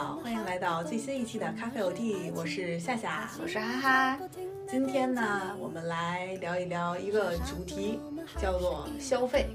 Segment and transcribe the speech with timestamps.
[0.00, 4.18] 好，欢迎来到最新一期的咖啡 OT，我是夏夏，我是哈哈。
[4.66, 8.00] 今天呢，我们来聊一聊一个主题，
[8.40, 9.50] 叫做消费。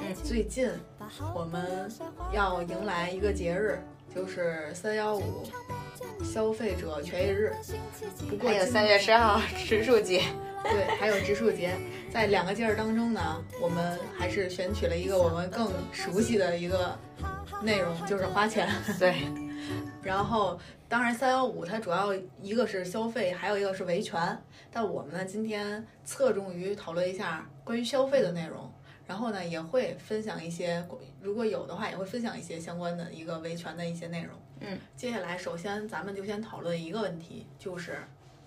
[0.00, 0.70] 嗯，最近
[1.34, 1.86] 我们
[2.32, 3.78] 要迎来一个节日，
[4.14, 5.46] 就是三幺五
[6.24, 7.52] 消费者权益日。
[8.30, 10.22] 不过还有三月十号植树节。
[10.62, 11.74] 对，还有植树节。
[12.10, 13.20] 在两个节日当中呢，
[13.60, 16.98] 我们还是选取了一个我们更熟悉的一个
[17.60, 18.66] 内容，就是花钱。
[18.98, 19.14] 对。
[20.02, 24.38] 然后，当然，三幺五它主要一个是消费，还有一个是维权。
[24.70, 28.70] 但我们呢，今天侧重于讨论一下关于消费的内容，
[29.06, 30.86] 然后呢，也会分享一些，
[31.20, 34.36] 如果有的话，也会分享一些相关的一个维权的一些内容。
[34.60, 37.98] 嗯，接下来，首先咱们就先讨论一个问题，就是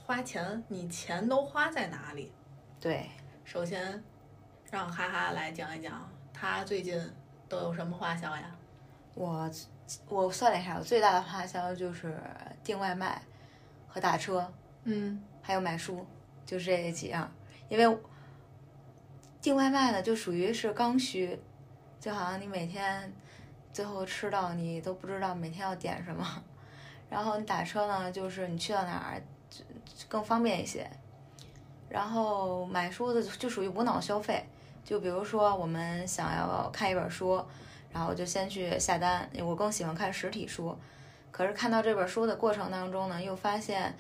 [0.06, 2.32] 花钱，你钱都花在哪里？
[2.80, 3.10] 对，
[3.44, 4.04] 首先
[4.70, 7.02] 让哈哈来讲一讲，他最近
[7.50, 8.56] 都有什么花销呀？
[9.16, 9.50] 我。
[10.10, 12.20] 我算了一下，我最大的花销就是
[12.64, 13.22] 订外卖
[13.88, 14.52] 和打车，
[14.84, 16.06] 嗯，还有买书，
[16.46, 17.32] 就是这几样。
[17.70, 17.98] 因为
[19.42, 21.40] 订外卖呢，就属于是刚需，
[22.00, 23.14] 就好像你每天
[23.72, 26.26] 最后吃到你都不知道每天要点什么。
[27.10, 29.22] 然后你打车呢，就是你去到哪儿
[30.10, 30.90] 更方便一些。
[31.88, 34.46] 然后买书的就属于无脑消费，
[34.84, 37.42] 就比如说我们想要看一本书。
[37.92, 40.78] 然后我就先去下单，我更喜欢看实体书。
[41.32, 43.96] 可是看到这本书的过程当中呢，又发现，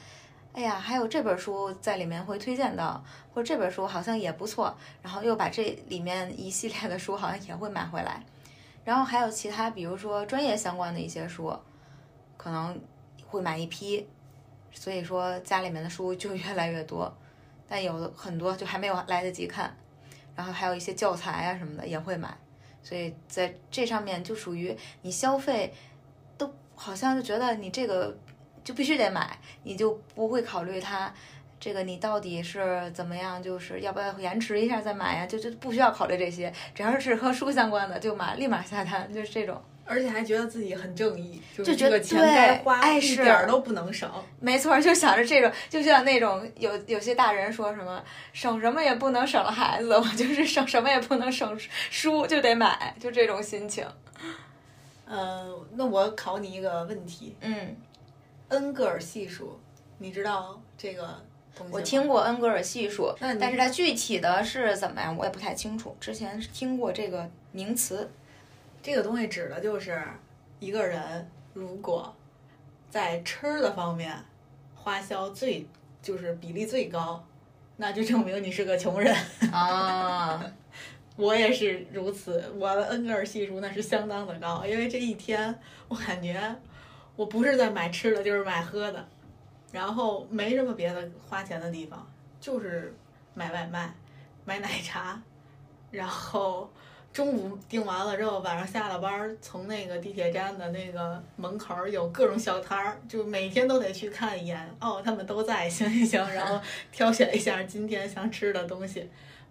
[0.54, 4.76] 哎呀，还有这本书在里面会推荐到，或者这本书好像也不错。
[5.02, 8.24] 然后又把这里面一系列的书好像也会买回来。
[8.84, 11.56] 然后还有其他，比如说专业相关的一些书，
[12.38, 12.80] 可能
[13.28, 14.08] 会买一批。
[14.72, 17.12] 所以说家里面的书就越来越多，
[17.68, 19.76] 但有的很多就还没有来得及看。
[20.36, 22.36] 然后还有一些教材啊什么的也会买。
[22.88, 25.74] 所以在这上面就属于你消费，
[26.38, 28.18] 都好像就觉得你这个
[28.64, 31.14] 就必须得买，你就不会考虑它
[31.60, 35.26] 这个你到底是怎么样，就是要不要延迟一下再买呀？
[35.26, 39.62] 就就不需要考虑这些，只要是和书相关的就买，立马下单，就是这种。
[39.88, 44.12] 而且还觉得自己很正义，就觉得钱该花，一点都不能省。
[44.42, 48.04] 没错，就想着这种，就像那种有有些大人说什么
[48.34, 51.58] 省什么也不能省了孩子，我就是省什么也不能省
[51.90, 53.88] 书，就得买，就这种心情。
[55.08, 57.74] 嗯，那我考你一个问题，嗯，
[58.50, 59.58] 恩格尔系数，
[60.00, 61.24] 你知道这个
[61.56, 61.74] 东西？
[61.74, 65.96] 我听过恩格尔系数，那但是它具体的是怎么样，我也不太清楚。
[65.98, 68.12] 之前听过这个名词。
[68.88, 70.02] 这个东西指的就是
[70.62, 72.16] 一个人如果
[72.90, 74.18] 在吃的方面
[74.74, 75.68] 花销最
[76.02, 77.22] 就是比例最高，
[77.76, 79.14] 那就证明你是个穷人
[79.52, 80.42] 啊！
[81.18, 85.54] 我也是如此，我的恩格尔系数那是相当的高，因为这一天
[85.90, 86.56] 我感觉
[87.18, 89.06] 我不是在买吃的，就是买喝的，
[89.74, 92.10] 然后没什么别的花钱的地方，
[92.40, 92.96] 就是
[93.34, 93.94] 买外卖、
[94.46, 95.22] 买奶茶，
[95.92, 96.72] 然后。
[97.14, 104.76] 中午订完了之后，晚上下了班，从那个地铁站的那个门口有各种小摊儿，就每天都得去看一眼。
[104.80, 109.10] 哦，他们都在， 行行行，然后挑选一下今天想吃的东西，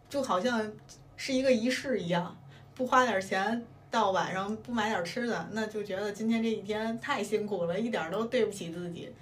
[0.09, 0.72] 就好像
[1.16, 2.37] 是一个仪式一样。
[2.77, 9.12] 不花点钱，到晚上不买点吃的，那就觉得今天这一天太辛苦了，一点都对不起自己。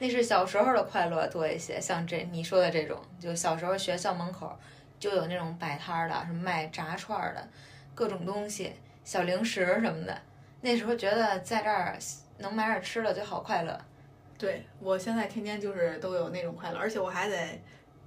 [0.00, 4.58] 那是小时候的快乐多一些，像这你说的这种，就小时候学校门口
[4.98, 7.48] 就有那种摆摊儿的，什么卖炸串儿的。
[7.94, 8.72] 各种东西，
[9.04, 10.16] 小零食什么的，
[10.60, 11.96] 那时候觉得在这儿
[12.38, 13.78] 能买点吃的就好快乐。
[14.38, 17.36] 对我现在天天就是都有那种快乐，而且我还得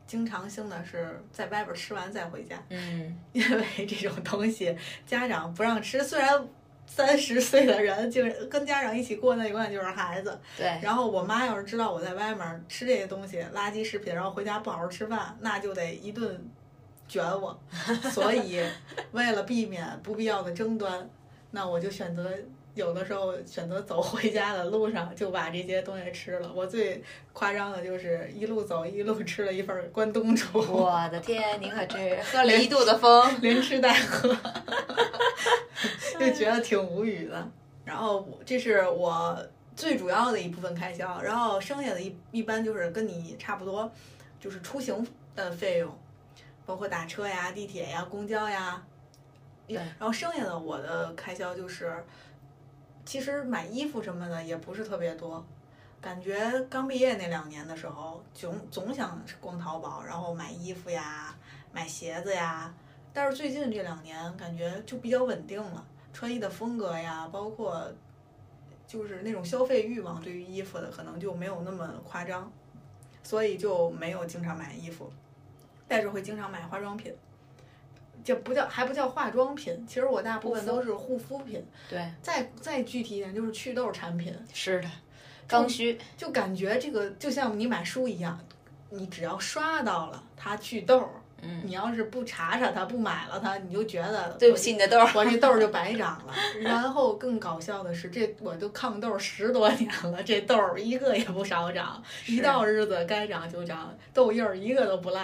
[0.05, 2.61] 经常性的是在外边吃完再回家。
[2.69, 4.75] 嗯， 因为这种东西
[5.05, 6.45] 家长不让吃，虽然
[6.85, 10.37] 三十岁的人就跟家长一起过那永远就是孩子。
[10.57, 10.77] 对。
[10.81, 16.45] 然后我妈要是知道我在外面吃这些东西，垃圾食品，然后回家不好好吃饭，那就得一顿。
[17.07, 17.57] 卷我，
[18.11, 18.61] 所以
[19.11, 21.09] 为了避免不必要的争端，
[21.51, 22.31] 那我就选择
[22.73, 26.51] 有的时候选择走回家的路上就把这些东西吃了。
[26.53, 30.59] 我最夸张的就是一路走一路吃了一份关东煮。
[30.59, 34.35] 我的天，您可真 喝了一肚子风，连吃带喝，
[36.19, 37.47] 就觉得挺无语的。
[37.85, 39.37] 然后这是我
[39.75, 43.89] 最主要的一部分开销，然后剩下的一一般就是跟你差不多，
[44.39, 45.97] 就是出行的费用。
[46.65, 48.83] 包括打车呀、地铁呀、公交呀，
[49.67, 52.03] 对，然后剩下的我的开销就是，
[53.05, 55.45] 其实买衣服什么的也不是特别多。
[56.01, 61.35] 感觉刚毕业那两年的时候，总总想逛淘宝，然后买衣服呀、
[61.71, 62.73] 买鞋子呀。
[63.11, 65.83] 但是最近这两年感觉就比较稳定了，
[66.13, 67.91] 穿衣的风格呀，包括
[68.85, 72.51] 就是那种消费欲望对于衣服的可能就没有那么夸张，
[73.23, 75.11] 所以就没有经常买衣服，
[75.87, 77.13] 但是会经常买化妆品。
[78.23, 81.63] 就不叫还不叫化妆品，其实我大部分都是护肤品。
[81.87, 84.35] 对，再再具体一点，就是祛痘产品。
[84.51, 84.89] 是的，
[85.45, 85.99] 刚需。
[86.17, 88.39] 就感觉这个就像你买书一样，
[88.89, 91.07] 你只要刷到了它祛痘，
[91.43, 95.07] 嗯，你要是不查查它，不买了它，你就觉得对不起你的痘儿。
[95.13, 96.33] 我这痘儿就白长了。
[96.63, 105.19] 然后更搞笑的是，这我都抗痘十多年了，这痘儿一个也不少长，一到日子该长就长，痘印儿一个都不落。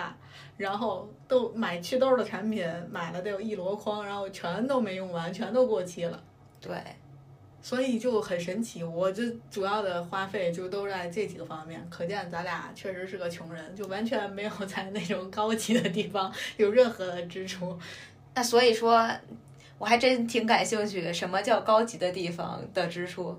[0.62, 6.24] 然后都买祛痘的产品，买了得有一箩筐，然后全都没用完，全都过期了。
[6.62, 6.78] 对，
[7.62, 17.78] 所以就很神奇，我这主要的花费就都在这几个方面，可见咱俩确实是个穷人，就完全没有在那种高级的地方有任何的支出。
[18.36, 19.10] 那所以说，
[19.78, 23.38] 我还真挺感兴趣，什么叫高级的地方的支出？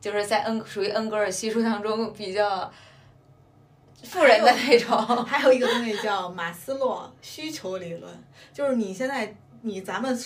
[0.00, 2.72] 就是在恩属于恩格尔系数当中比较
[4.02, 4.98] 富人的那种。
[5.24, 8.12] 还有一个东西叫马斯洛需求理论，
[8.52, 10.18] 就是你现在你咱们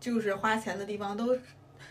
[0.00, 1.36] 就是花钱的地方都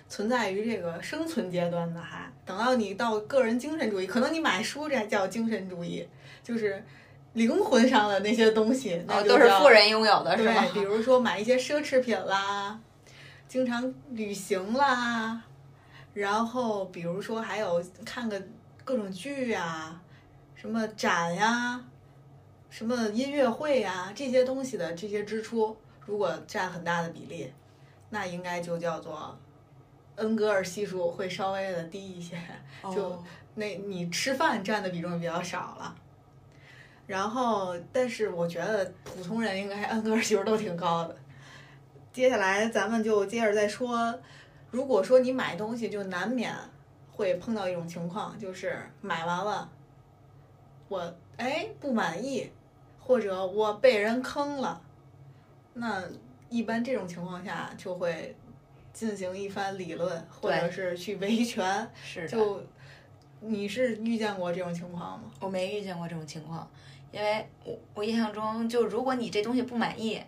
[0.09, 6.05] 存在于这个生存阶段的哈，等到你到个人精神主义，可能你买书这叫精神主义，
[6.43, 6.83] 就是
[7.33, 10.65] 灵魂上的那些东西，那都是富人拥有的，是吗？
[10.73, 12.77] 对，比如说买一些奢侈品啦，
[13.47, 15.41] 经常旅行啦，
[16.13, 18.41] 然后比如说还有看个
[18.83, 19.97] 各种剧呀、
[20.61, 21.83] 什么展呀、
[22.69, 25.75] 什么音乐会呀这些东西的这些支出，
[26.05, 27.51] 如果占很大的比例，
[28.11, 29.35] 那应该就叫做
[30.17, 32.37] 恩格尔系数会稍微的低一些。
[32.93, 33.23] 就哦
[33.55, 35.95] 那你吃饭占的比重比较少了。
[37.07, 41.17] 然后，但是我觉得普通人应该恩格尔系数都挺高的。
[42.13, 44.15] 接下来咱们就接着再说，
[44.69, 46.55] 如果说你买东西，就难免
[47.11, 49.67] 会碰到一种情况，就是买完了，
[50.91, 52.51] 我哎不满意，
[52.99, 54.81] 或者我被人坑了，
[55.75, 56.03] 那
[56.49, 58.35] 一般这种情况下就会
[58.91, 61.89] 进行一番理论，或者是去维权。
[62.03, 62.27] 是的。
[62.27, 62.61] 就
[63.39, 65.31] 你是遇见过这种情况吗？
[65.39, 66.69] 我没遇见过这种情况，
[67.09, 70.21] 因为我我印象中，就如果你这东西不满意，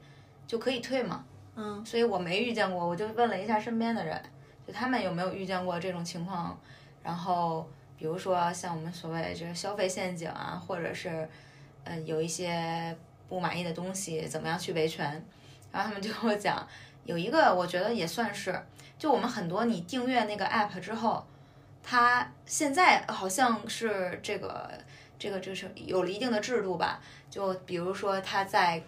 [0.48, 1.26] 就可以退嘛。
[1.58, 4.18] 嗯所以我没遇见过，我就问了一下身边的人，
[4.66, 6.58] 就他们有没有遇见过这种情况。
[7.04, 7.68] 然后
[7.98, 11.28] 比如说像我们所谓这个消费陷阱啊，或者是
[11.84, 12.96] 呃有一些
[13.30, 15.06] 不满意的东西，怎么样去维权？
[15.72, 16.68] 然后他们就跟我讲，
[17.06, 18.62] 有一个我觉得也算是，
[19.00, 21.26] 就我们很多你订阅那个 app 之后，
[21.82, 24.70] 它现在好像是这个
[25.18, 28.84] 这个就是有了一定的制度吧，就比如说它在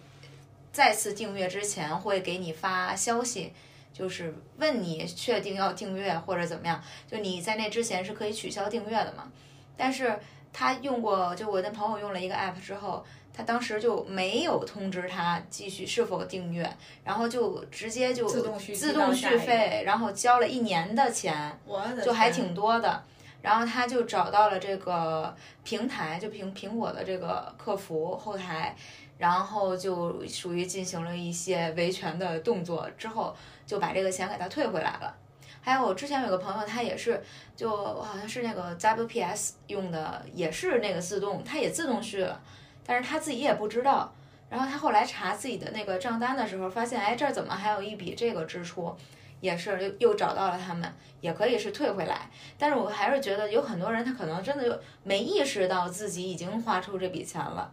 [0.72, 3.52] 再次订阅之前会给你发消息，
[3.96, 9.32] 就是问你确定要订阅或者怎么样，就你在那之前是可以取消订阅的嘛。
[9.74, 10.18] 但是
[10.52, 13.02] 他用过，就我那朋友用了一个 app 之后，
[13.32, 16.70] 他当时就没有通知他继续是否订阅，
[17.04, 21.58] 然后就直接就自动续自动续费，然后交了一年的钱，
[22.04, 23.02] 就还挺多的。
[23.42, 28.74] 然后他就找到了这个平台，就苹苹果的这个客服后台，
[29.18, 33.34] 然后就属于进行了一些维权的动作，之后
[33.66, 35.14] 就把这个钱给他退回来了。
[35.60, 37.22] 还有我之前有个朋友，他也是，
[37.56, 37.70] 就
[38.02, 42.40] 好像是那个 WPS 用的，也是那个自动，他也自动续了，
[42.84, 44.12] 但是他自己也不知道。
[44.48, 48.94] 然后他后来查自己的那个账单的时候，发现，哎，这怎么还有一笔这个支出？
[49.40, 52.30] 也是又又找到了他们，也可以是退回来。
[52.56, 57.70] 但是我还是觉得有很多人他可能真的就没意识到自己已经花出这笔钱了，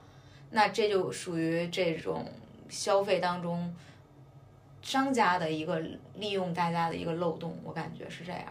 [0.55, 2.25] 那这就属于这种
[2.69, 3.75] 消费当中
[4.83, 5.79] 商家的一个
[6.15, 8.45] 利用大家的一个漏洞，我感觉是这样。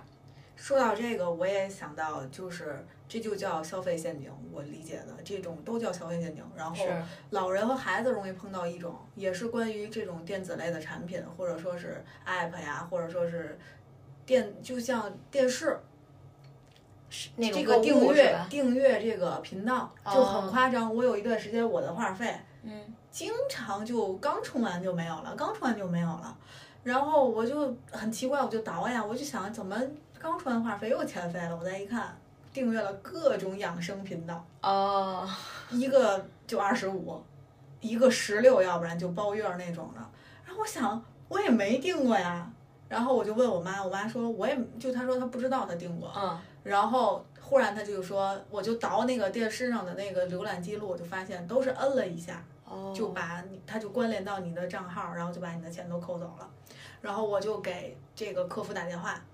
[0.56, 6.44] 说到这个，我也想到，就是这就叫消费陷阱，我理解的这种都叫消费陷阱。
[6.56, 6.84] 然后
[7.30, 13.58] 老人和孩子容易碰到一种，也是关于这种电子类的产品，或者说是 app 呀，或者说是
[14.26, 15.80] 电，就像电视
[17.36, 18.36] 这个购订阅？
[18.48, 20.94] 订阅这个频道就很哦夸张。
[20.94, 22.72] 我有一段时间我的话费嗯，
[23.10, 26.36] 经常就刚充完就没有了，刚充完就没有了。
[26.82, 29.76] 然后我就很奇怪，我就倒呀，我就想怎么
[30.18, 31.56] 刚充完话费又欠费了？
[31.56, 32.16] 我再一看，
[32.52, 35.28] 订阅了各种养生频道，哦，
[35.70, 37.22] 一个就二十五，
[37.80, 40.00] 一个十六，要不然就包月儿那种的。
[40.44, 42.51] 然后我想，我也没订过呀。
[42.92, 46.12] 然后我就问我妈，我妈说我也就她说她不知道她订过。
[46.14, 56.50] 嗯，然后忽然她就说，我就倒那个电视上的那个浏览记录，我就发现都是摁了一下，哦，就把你，它就关联到你的账号，然后就把你的钱都扣走了。
[57.00, 59.24] 然后我就给这个客服打电话，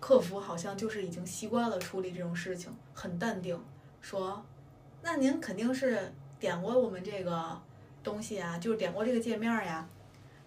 [0.00, 3.62] 客服好像就是已经习惯了处理这种事情，很淡定，
[4.00, 4.42] 说，
[5.02, 7.60] 那您肯定是点过我们这个
[8.02, 9.86] 东西啊，就是点过这个界面呀。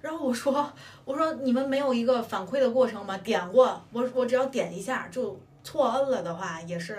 [0.08, 0.72] 然后我说，
[1.04, 3.18] 我说你们没有一个反馈的过程吗？
[3.18, 6.98] 点过，我我只要点一下就错摁了的话，也是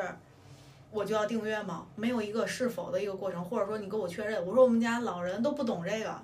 [0.90, 1.86] 我就要订阅吗？
[1.96, 6.20] 没有一个是否的一个过程，或者说你跟我确认，我说我们家老人都不懂这个，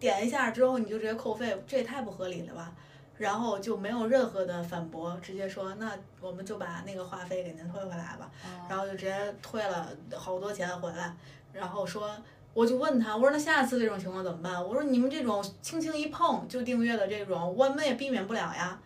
[0.00, 2.72] 点一下之后你就直接扣费，这也太不合理了吧？
[3.16, 8.28] 然后就没有任何的反驳，直接说那我们就把那个话费给您退回来吧。
[8.68, 11.14] 然后就直接退了好多钱回来，
[11.52, 12.10] 然后说，
[12.54, 14.64] 我就问他，我说那下次这种情况怎么办？
[14.64, 18.80] 我说你们这种轻轻一碰就订阅的这种，我们也避免不了呀。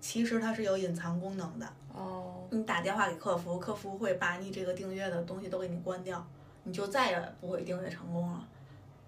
[0.00, 6.26] 其实它是有隐藏功能的，哦，你打电话给客服，客服会把你这个订阅的东西都给你关掉，
[6.64, 8.44] 你就再也不会订阅成功了。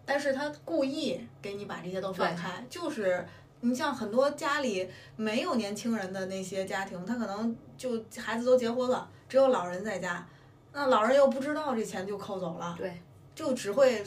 [0.07, 3.27] 但是他故意给你把这些都放开，就是
[3.61, 10.25] 你像很多家里没有年轻人的那些家庭，他可能就孩子都结婚了，只有老人在家，
[10.73, 13.03] 那老人又不知道这钱就扣走了，对，
[13.35, 14.05] 就只会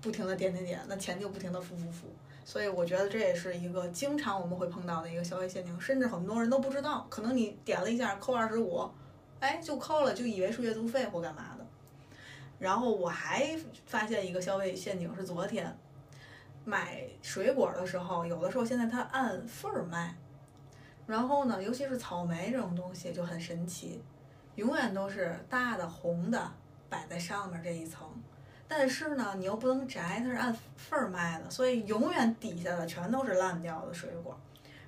[0.00, 2.06] 不停的点点点，那钱就不停的付付付。
[2.44, 8.90] 所以我觉得这也是一个经常我们会碰到的一个消费陷阱，甚至很多人都不知道，可能你点了一下扣二十五，
[9.38, 11.66] 哎，就扣了，就以为是月租费或干嘛的。
[12.58, 13.56] 然后我还
[13.86, 15.78] 发现一个消费陷阱是昨天
[16.64, 20.16] 买水果的时候，有的时候现在它按份儿卖，
[21.06, 24.02] 然后呢，尤其是草莓这种东西就很神奇，
[24.56, 26.52] 永远都是大的红的
[26.88, 28.06] 摆在上面这一层，
[28.72, 34.38] 但是呢，你又不能摘，它是按份儿卖的，所以永远底下的全都是烂掉的水果，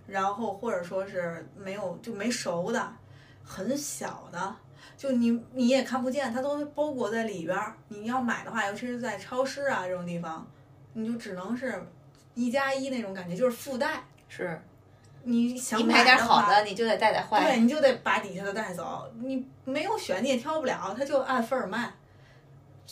[0.07, 2.93] 然后或者说是没有就没熟的，
[3.43, 4.55] 很小的。
[4.97, 7.75] 就你你也看不见，它都包裹在里边儿。
[7.89, 10.47] 你要买的话，尤其是在超市啊这种地方，
[10.93, 11.85] 你就只能是
[12.35, 14.05] 一加一那种感觉，就是附带。
[14.29, 14.63] 是
[15.25, 17.47] 你想你买点好的，你就得带点坏的。
[17.47, 21.93] 对，你就得把底下的带走，你没有选你也挑不了，它就按份儿卖，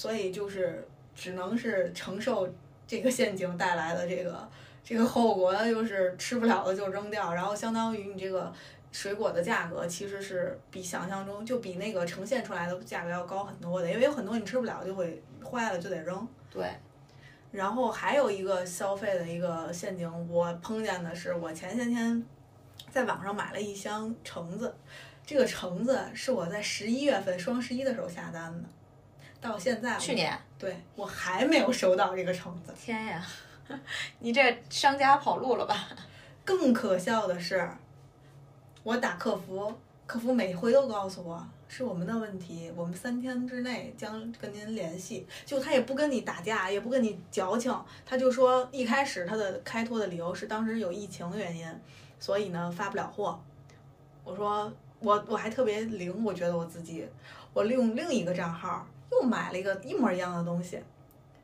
[0.00, 0.82] 所以就是
[1.14, 2.48] 只能是承受
[2.86, 4.48] 这个陷阱带来的这个
[4.82, 8.50] 这个后果，就是吃不了的就扔掉，然后相当于你这个
[8.90, 16.26] 水果的价格其实是比想象中就比那个呈现出来的价格要高很多的，因为有很多你吃不了就会坏了就得扔。
[16.50, 16.66] 对，
[17.52, 22.24] 然后还有一个消费的一个陷阱，我碰见的是我前些天
[22.90, 24.74] 在网上买了一箱橙子，
[25.26, 28.68] 这个橙子是我在十一月份双十一的时候下单的，
[29.40, 32.72] 到现在我去年对我还没有收到这个橙子。
[32.76, 33.26] 天呀，
[34.20, 35.88] 你这商家跑路了吧？
[36.44, 37.68] 更可笑的是，
[38.82, 39.72] 我打客服，
[40.06, 45.26] 客服每回都告诉我是我们的问题，我们三天之内将跟您联系。
[45.46, 47.72] 就他也不跟你打架，也不跟你矫情，
[48.04, 51.66] 他就说一开始他的开脱的理由是当时有疫情的原因，
[52.18, 53.40] 所以呢发不了货。
[54.24, 57.06] 我说我我还特别灵，我觉得我自己，
[57.52, 60.82] 我利用另一个账号又买了一个一模一样的东西，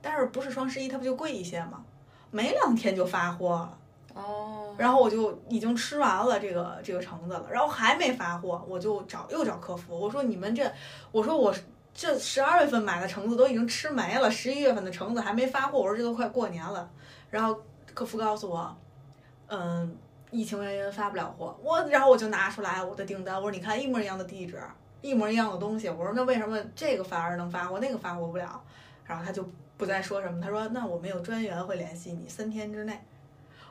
[0.00, 1.85] 但是不是双十一它不就贵一些吗？
[2.30, 3.78] 没两天就发货了。
[4.14, 10.73] 哦，然后我就已经吃完了这个这个橙子了，然后还没发货，我就找又找客服，我说你们这，
[11.12, 11.54] 我说我
[11.92, 16.88] 这十二月份买的橙子都已经吃没了，十一月份的橙子还没发货，我说这都快过年了，
[17.28, 17.61] 然后
[17.92, 18.75] 客服告诉我，
[19.49, 19.94] 嗯，
[20.30, 24.58] 疫情原因发不了货，我然后我就拿出来我的订单，我说你看一模一样的地址，
[25.06, 28.62] 一模一样的东西，我说那为什么这个反而能发货，那个发货不了？
[29.04, 33.00] 然后他就不再说什么，他说那我们有专员会联系你，三天之内。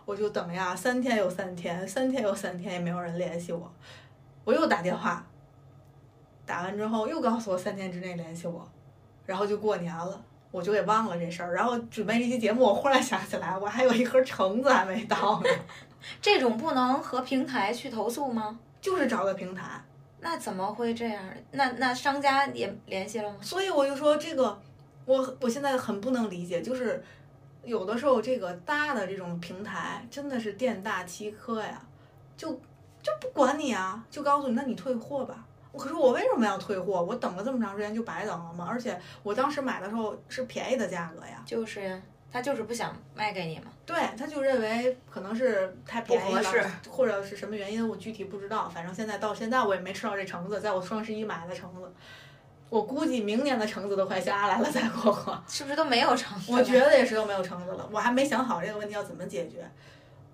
[0.06, 3.74] 我就等呀，三天又三天，三天又三天，也没有人联系我。
[4.44, 5.26] 我又打电话，
[6.46, 8.70] 打完之后又告诉我三天之内联系我，
[9.26, 11.56] 然后就过年了，我就给忘了这事儿。
[11.56, 15.50] 然后准备这期节目，我忽然想起来，我还有一盒橙子还没到呢，
[16.22, 18.60] 这种不能和平台去投诉吗？
[18.80, 19.84] 就是找个平台。
[20.28, 21.24] 那怎么会这样？
[21.52, 23.38] 那那商家也联系了吗？
[23.44, 24.60] 所以我就说这个，
[25.06, 27.04] 我我现在很不能理解，就是
[27.64, 31.80] 有的时候这个大的这种平台真的是店大欺客呀，
[32.36, 32.52] 就
[33.04, 35.46] 就不管你啊，就告诉你那你退货吧。
[35.72, 37.04] 我可是我为什么要退货？
[37.04, 38.66] 我等了这么长时间就白等了吗？
[38.68, 41.44] 而且我当时买的时候是便宜的价格呀。
[41.46, 42.02] 就是呀，
[42.36, 43.72] 他就是不想卖给你嘛。
[43.86, 48.68] 对，他就认为可能是太便宜了不合适，或者是什么原因，我具体不知道。
[48.68, 51.90] 反正现在到现在我也没吃到这橙子，在我双十一买的橙子，
[52.70, 55.42] 我估计明年的橙子都快下来了，再过过。
[55.48, 56.52] 是不是都没有橙子？
[56.52, 59.66] 我觉得也是都没有橙子了，我还没想好这个问题要怎么解决，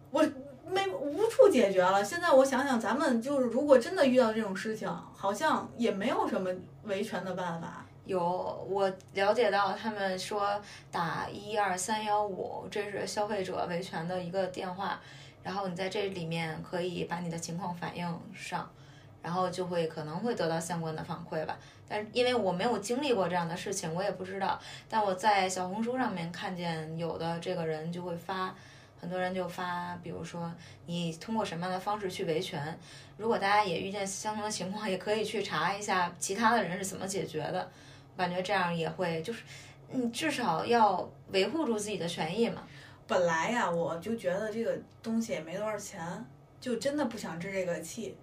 [0.09, 0.27] 我
[0.67, 2.03] 没无处解决了。
[2.03, 6.49] 现在我想想，咱们就是如果真的遇到这种事情，好像也没有什么
[6.85, 7.80] 维权的办法。
[8.05, 8.19] 有，
[8.69, 10.59] 我了解到他们说
[10.91, 14.99] 打一二三幺五，这是消费者维权的一个电话，
[15.43, 18.69] 然后你在这里面可以把你的情况反映上，
[19.21, 21.57] 然后就会可能会得到相关的反馈吧。
[21.87, 24.59] 但因为我没有经历过这样的事情，我也不知道。
[24.89, 28.55] 但我在小红书上面看见有的这个人就会发，
[28.99, 30.51] 很多人就发，比如说
[30.85, 32.79] 你通过什么样的方式去维权。
[33.17, 37.69] 如果大家也遇见相同的情况，也可以去查一下其他的人是怎么解决的。
[38.21, 39.41] 感觉这样也会就是，
[39.89, 42.63] 你至少要维护住自己的权益嘛。
[43.07, 45.99] 本来呀，我就觉得这个东西也没多少钱，
[46.59, 48.15] 就真的不想置这个气。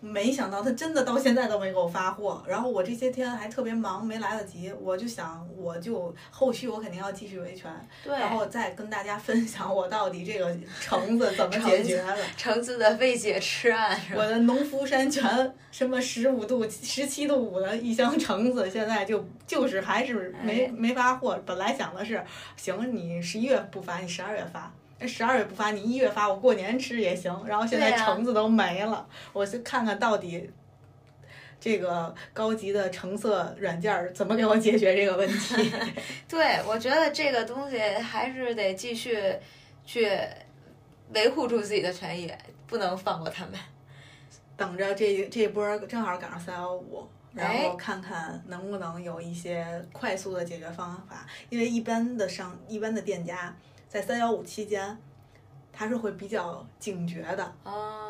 [0.00, 4.72] 没想到他真的到现在都没给我发货，然后我这些天还特别忙，没来得及。
[4.80, 7.70] 我就想，我就后续我肯定要继续维权，
[8.02, 12.16] 对，然后再跟大家分享我到底这个橙子怎么解决了。
[12.36, 14.00] 橙子的未解之案？
[14.16, 21.38] 我的农夫山泉什么十五度、十七度五的一箱橙子，现在就就是还是没哎没发货。
[21.44, 22.24] 本来想的是，
[22.56, 24.72] 行，你十一月不发，你十二月发。
[25.06, 27.34] 十二月不发，你一月发，我过年吃也行。
[27.46, 30.50] 然后现在橙子都没了，我去看看到底
[31.58, 35.72] 这个高级的橙色软件儿怎么给我解决这个问题。
[36.28, 39.22] 对，我觉得这个东西还是得继续
[39.84, 40.08] 去
[41.12, 42.32] 维护住自己的权益，
[42.66, 43.54] 不能放过他们。
[44.56, 51.26] 等着这这波儿正好赶上三幺五，然哎后看看能不能有一些快速的解决方法。
[51.48, 53.56] 因为一般的商一般的店家
[53.90, 54.96] 在三幺五期间，
[55.72, 57.42] 他是会比较警觉的。
[57.64, 58.06] 啊，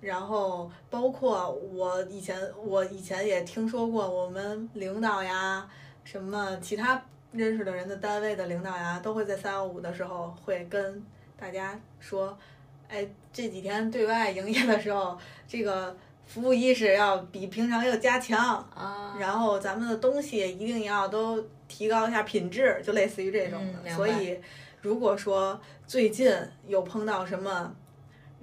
[0.00, 5.68] 然后包括我以前我以前也听说过，我们领导呀，
[6.04, 7.02] 什么其他
[7.32, 11.04] 认识的人的单位的领导呀，都会在三幺五的时候会跟
[11.36, 12.38] 大家说，
[12.86, 15.18] 哎，这几天对外营业的时候，
[15.48, 18.38] 这个服务意识要比平常要加强，
[18.72, 23.80] 啊，然后咱们的东西一定要都提高一下品质，就类似于这种的。
[23.84, 24.38] 嗯所以，
[24.86, 26.32] 如果说最近
[26.68, 27.74] 有碰到什么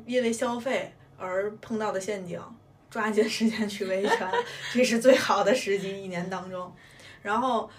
[0.05, 2.37] 因为消费而碰到的陷阱，
[2.89, 4.29] 抓紧时间去维权，
[4.73, 6.69] 这是最好的时机，一年当中。
[7.21, 7.69] 然后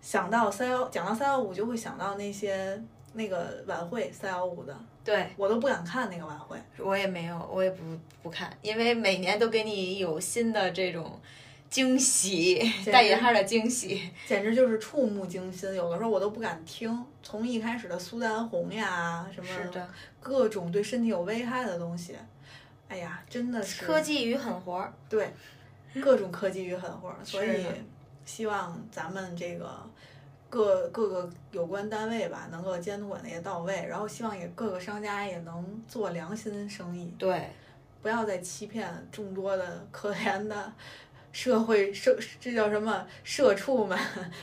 [0.00, 2.82] 想到三幺，讲到三幺五，就会想到那些
[3.12, 6.56] 那个晚会三幺五的，对我都不敢看那个晚会。
[6.78, 7.84] 我也没有，我也不
[8.22, 11.20] 不看，因为每年都给你有新的这种
[11.70, 14.10] 惊喜，直带引号的惊喜。
[14.26, 17.06] 简直就是触目惊心，有的时候我都不敢听。
[17.22, 22.16] 从一开始的苏丹红呀，什么各种对身体有危害的东西，
[22.88, 24.92] 哎呀，真的是科技与狠活儿。
[25.08, 25.32] 对
[26.02, 27.66] 各种科技与狠活儿，所以
[28.24, 29.88] 希望咱们这个
[30.48, 37.50] 各各个有关单位吧，能够监督管的也到位，然后希望也各个商家也能做良心生意，对，
[38.02, 40.72] 不要再欺骗众多的可怜的
[41.32, 43.98] 社会社，这叫什么社畜们，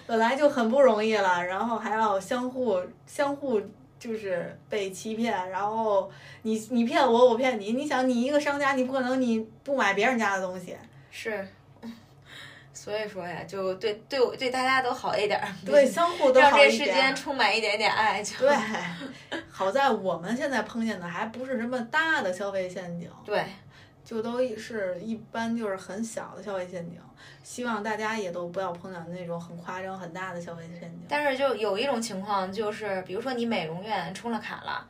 [0.05, 3.61] 本来就很不容易了，然后还要相互相互
[3.99, 6.09] 就是被欺骗，然后
[6.43, 10.75] 你你骗我，我骗你，你想你一个商家，你不可能你不买别人家的东西，
[11.11, 11.47] 是。
[12.73, 17.13] 所以说呀，就对对我对大家都好一点儿，对， 相互都让好一点这世间。
[17.13, 18.37] 充满一点点爱就。
[18.37, 18.55] 对，
[19.51, 23.43] 好在我们现在碰见的还不是什么大的消费陷阱，对，
[24.07, 26.97] 就都是一般就是很小的消费陷阱，
[27.43, 31.01] 希望大家也都不要碰到那种很夸张、很大的消费陷阱。
[31.09, 34.87] 但是就有一种情况，就是比如说你美容院充了卡了，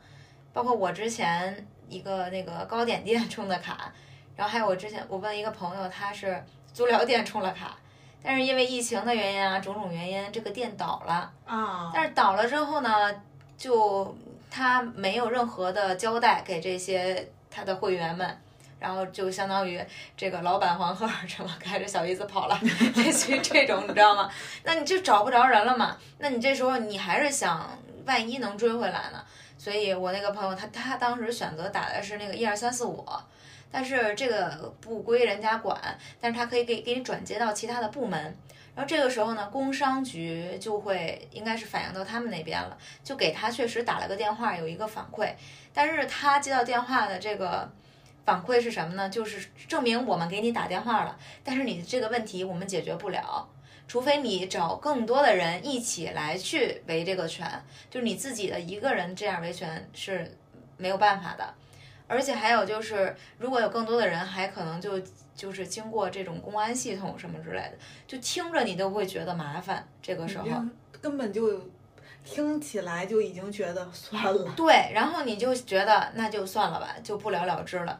[0.52, 3.92] 包括我之前一个那个糕点店 充的卡，
[4.36, 6.40] 然后还有我之前我问一个朋友，他是
[6.72, 7.76] 足疗店充了卡，
[8.22, 11.32] 但是因为疫情的原因啊，种种原因，这个店倒了。
[11.44, 13.12] 啊，但是倒了之后呢，
[13.56, 14.16] 就
[14.48, 18.38] 他没有任何的交代给这些他的会员们。
[18.78, 19.80] 然后就相当于
[20.16, 22.58] 这个老板黄鹤儿什么 开着小姨子跑了，
[22.96, 24.30] 类似于这种，你知道吗？
[24.64, 25.96] 那你就找不着人了嘛？
[26.18, 29.24] 那你这时候你还是想，万一能追回来呢？
[29.58, 33.04] 所以我那个朋友他他当时选择打的是那个一二三四五，
[33.72, 35.76] 但是这个不归人家管，
[36.20, 38.36] 但是他可以给给你转接到其他的部门。
[38.76, 45.32] 然后这个时候呢，工商局就会应该是反映到他们那边了，就给他确实打了个电话，有一个反馈。
[45.74, 47.68] 但是他接到电话的这个
[48.28, 49.08] 反馈是什么呢？
[49.08, 53.48] 就是证明我们给你打电话了，但是你这个问题我们解决不了，
[53.86, 57.50] 除非你找更多的人一起来去维这个权，
[57.88, 60.36] 就是你自己的一个人这样维权是
[60.76, 61.54] 没有办法的。
[62.06, 65.00] 而且还有就是，如果有更多的人，还可能就
[65.34, 67.72] 就是经过这种公安系统什么之类的，
[68.06, 69.88] 就听着你都会觉得麻烦。
[70.02, 70.46] 这个时候，
[71.00, 71.58] 根本就
[72.22, 74.52] 听起来就已经觉得算了。
[74.54, 77.98] 对，然后你就觉得那就算了吧，就不了了之了。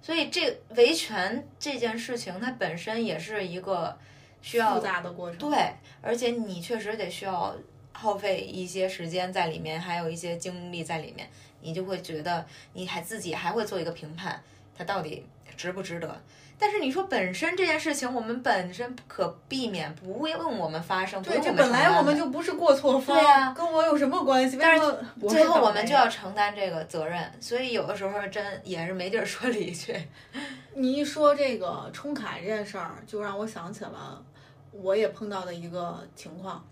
[0.00, 3.98] 所以这维权这件事情，它本身也是一个
[4.40, 5.38] 需要复杂的过程。
[5.38, 7.56] 对，而且你确实得需要
[7.92, 11.28] 耗费一些时间在里面，还有一些精力在里面，
[11.60, 14.40] 你就会觉得你还自己还会做一个评判，
[14.76, 15.24] 它到底
[15.56, 16.20] 值不值得？
[16.58, 24.56] 但是你说本身这件事情，我们本身不可避免，不用我们发生，对，这本来我们就不是过错方，对呀跟我有什么关系？
[24.56, 24.80] 为但是
[25.28, 29.94] 最后我们就要承担这个责任，所以有的时候真也是没地儿说理去。
[30.72, 34.24] 你一说这个充卡这件事儿，就让我想起了
[34.72, 36.66] 我也碰到的一个情况，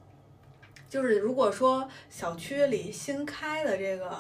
[0.89, 4.17] 就是如果说小区里新开的这个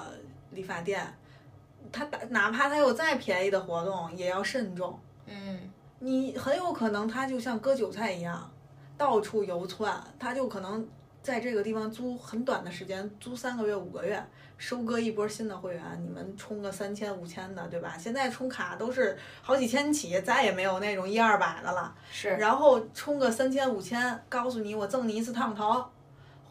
[0.50, 1.02] 理发店，
[1.92, 4.98] 它打哪怕他有再便宜的活动，也要慎重。
[5.26, 5.58] 嗯，
[5.98, 8.50] 你很有可能他就像割韭菜一样，
[8.96, 10.86] 到处游窜，他就可能
[11.22, 14.22] 在这个地方租很短的时间，租三个月、五个月，
[14.58, 17.96] 收割一波新的会员，你们充个三千、五千的，对吧？
[17.98, 21.94] 现在充卡都是好几千起，再也没有那种一二百的了。
[22.10, 25.82] 是，然后充个三千、五千，告诉你我赠你一次烫头，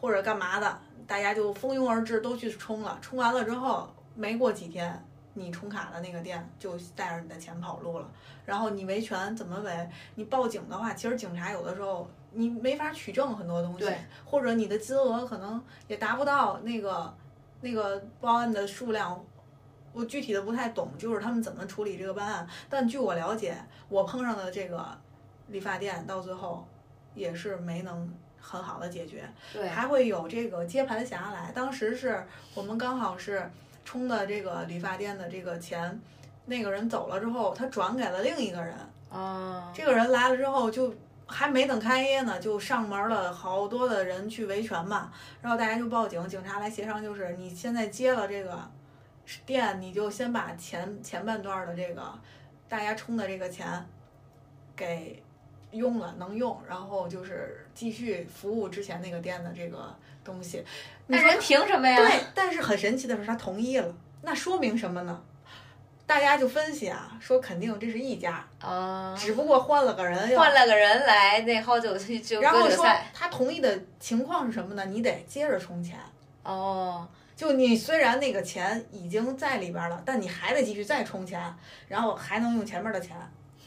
[0.00, 2.98] 或者干嘛的，大家就蜂拥而至都去充了。
[3.00, 8.10] 充完了之后，没过几天，你充卡的那个店就带着你的钱跑路了。
[8.46, 9.90] 然后你维权怎么维？
[10.14, 17.14] 你报警的话，其实警察有的时候你没法取证很多东西对，或者你的金额可能也达不到那个
[17.60, 19.24] 那个报案的数量。
[19.92, 22.44] 我具体的不太懂，就是他们怎么处理这个办案。
[22.68, 23.56] 但据我了解，
[23.88, 24.84] 我碰上的这个
[25.46, 26.66] 理发店到最后
[27.14, 31.52] 也是没能很好的解决，对，还会有这个接盘侠来。
[31.52, 33.48] 当时是我们刚好是
[33.84, 36.00] 充的这个理发店的这个钱，
[36.46, 38.74] 那个人走了之后，他转给了另一个人。
[39.10, 40.92] 啊，这个人来了之后，就
[41.26, 45.12] 还没等开业呢，就上门了，好多的人去维权嘛。
[45.40, 48.68] 然后大家就报警，警察来协商，就是你现在接了这个
[49.46, 52.18] 店，你就先把前前半段的这个
[52.68, 53.86] 大家充的这个钱
[54.74, 55.22] 给
[55.70, 59.94] 用了，能用，然后就是继续服务之前那个店的这个
[60.24, 60.64] 东西。
[61.06, 61.96] 那人凭什么呀？
[61.98, 65.22] 对，但是很神奇的是，他同意了，那说明什么呢？
[66.06, 72.86] 大家就分析啊，说肯定这是一家，啊，只不过换了个人，要换了个人来那好久去就然后说。
[73.14, 74.84] 他同意的情况是什么呢？
[74.84, 75.98] 你得接着充钱。
[76.42, 81.42] 哦，就你虽然那个钱已经在里边了，但你还得继续再充钱，
[81.88, 83.16] 然后还能用前面的钱，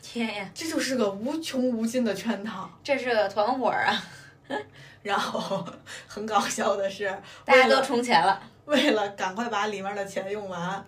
[0.04, 2.70] 天呀，这就是个无穷无尽的圈套。
[2.84, 4.04] 这是个团伙啊！
[5.04, 5.66] 然后
[6.08, 7.06] 很搞笑的是，
[7.46, 8.42] 大家都充钱了。
[8.66, 10.86] 为了赶快把里面的钱用完，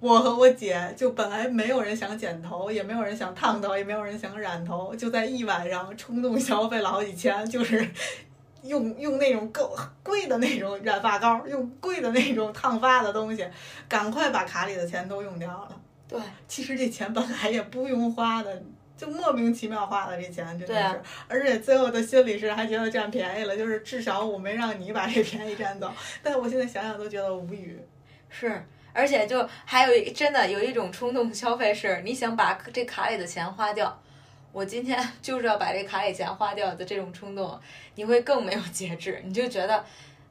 [0.00, 7.88] 我和我姐就本来没有人想剪头，也没有人想烫头，也没有人想染头，就在一晚上冲动消费了好几千，就是
[8.62, 13.46] 用 用那种够贵的那种染发膏，用贵的那种烫发的东西，
[13.88, 15.80] 赶快把卡里的钱都用掉了。
[16.08, 18.62] 对，其实这钱本来也不用花的。
[18.96, 25.92] 就莫名其妙花了这钱，真的是，啊而且最后的心理是还觉得占便宜了，就是至少我没让你把这便宜占走。
[26.22, 27.78] 但我现在想想都觉得无语。
[28.30, 34.00] 是，而且就还有一真的有一种冲动消费是，你想把这卡里的钱花掉，
[34.52, 37.60] 我今天就是要把这卡里钱花掉的这种冲动，
[37.96, 39.84] 你会更没有节制，你就觉得，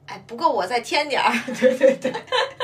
[0.06, 2.14] 哎，不够我再添点儿，对 对对，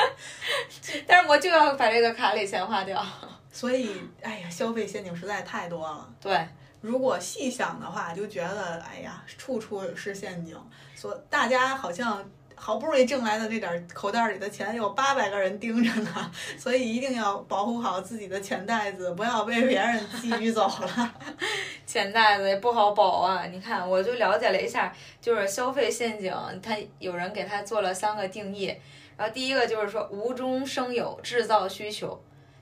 [1.05, 3.05] 但是我就要把这个卡里钱花掉。
[3.51, 6.07] 所以哎呀，消费陷阱实在太多了。
[6.21, 6.47] 对，
[6.81, 10.55] 如果细想的话，就觉得哎呀，处处是陷阱。
[10.95, 12.23] 所大家好像
[12.55, 21.15] 好不容易挣来的这点儿口袋里的钱，有八百个人盯着呢， 所以一定要保护好自己的钱袋子，不要被别人觊觎走了。
[21.87, 23.45] 钱袋子也不好保啊！
[23.45, 26.31] 你看，我就了解了一下，就是消费陷阱，
[26.61, 28.75] 它有人给它做了三个定义。
[29.17, 32.21] 然后第一个就是说无中生有，制造需求。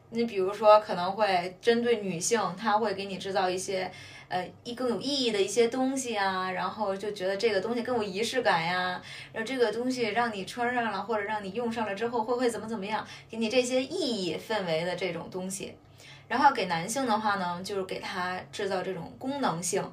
[0.09, 3.91] 你比如说，可能会针对女性，她会给你制造一些
[4.29, 9.01] 呃一更有意义的一些东西啊，然后就觉得这个东西更有仪式感呀，
[9.33, 15.75] 然后这个东西让你穿上了或者让你用上了之后会会怎么怎么样，给你这些意义氛围的这种东西。
[16.29, 19.83] 然后给男性的话呢，就是给他制造这种功能性，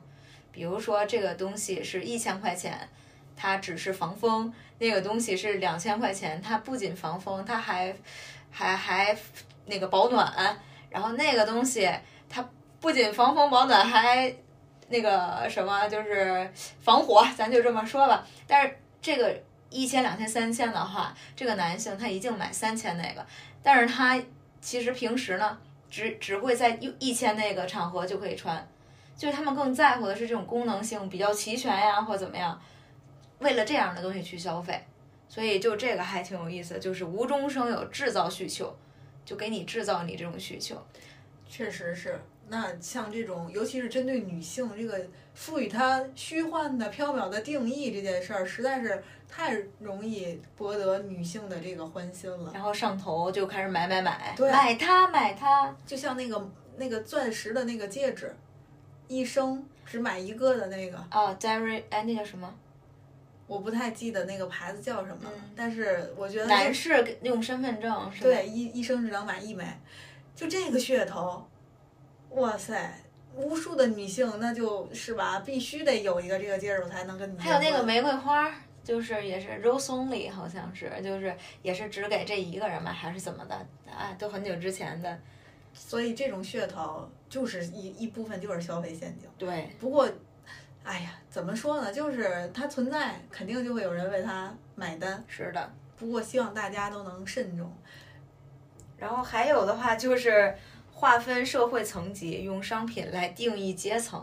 [0.51, 2.89] 比如说这个东西是一千块钱，
[3.37, 7.95] 它只是防风；那个东西是两千块钱，它不仅防风，它还
[8.51, 9.17] 还还
[9.67, 10.57] 那个保暖。
[10.91, 11.91] 然后那个东西
[12.29, 12.49] 它
[12.81, 14.35] 不仅防风保暖，还
[14.89, 16.51] 那个什么就是
[16.81, 18.27] 防火，咱就这么说吧。
[18.47, 19.35] 但是这个
[19.71, 23.27] 一千、两千、三千的话，这个男性他一定买三千那个，
[23.63, 24.21] 但是他
[24.61, 25.59] 其实平时呢。
[25.91, 28.67] 只只会在一一千那个场合就可以穿，
[29.17, 32.61] 就是他们更在乎的是这种功能性比较齐全呀，或怎么样，
[33.39, 34.85] 为了这样的东西去消费，
[35.29, 38.77] 所以就这个还挺有意思，就是无中生有，制造需求，
[39.25, 40.77] 就给你制造你这种需求。
[41.49, 45.01] 确实是，那像这种，尤其是针对女性，这个
[45.35, 52.51] 赋予她虚幻的、缥缈的定义这件事儿，实在是太容易博得女性的这个欢心了。
[52.53, 58.35] 然后上头就开始买买买，对买它买它，就像那个那个钻石的那个戒指，
[59.07, 62.53] 一生只买一个的那个，哦 d a r y 哎，那叫什么？
[63.47, 68.23] 我不太记得那个牌子叫什么了，嗯但是我觉得男士用身份证是？
[68.23, 69.65] 对一一生只能买一枚，
[70.35, 71.47] 就这个噱头，
[72.31, 73.01] 哇塞！
[73.37, 78.49] 无数的女性，那就是吧，必须得有一个这个戒指，我才能跟你结还有那个玫瑰花，
[78.85, 83.55] 就是也是 rose only，好像是，就是也是只给这一个人买，还是怎么的？
[83.91, 85.19] 啊，都很久之前的。
[85.73, 89.29] 所以这种噱头就是一一部分就是消费陷阱。
[89.37, 90.09] 对，不过，
[90.85, 91.91] 哎呀，怎么说呢？
[91.91, 95.25] 就是它存在，肯定就会有人为它买单。
[95.27, 95.73] 是的。
[95.97, 97.73] 不过希望大家都能慎重。
[98.99, 100.55] 然后还有的话就是
[100.93, 104.23] 划分社会层级，用商品来定义阶层。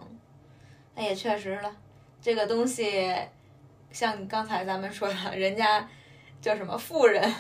[0.94, 1.76] 那也确实了，
[2.22, 3.16] 这个东西，
[3.92, 5.90] 像刚才咱们说的，人家
[6.40, 7.34] 叫什么富人，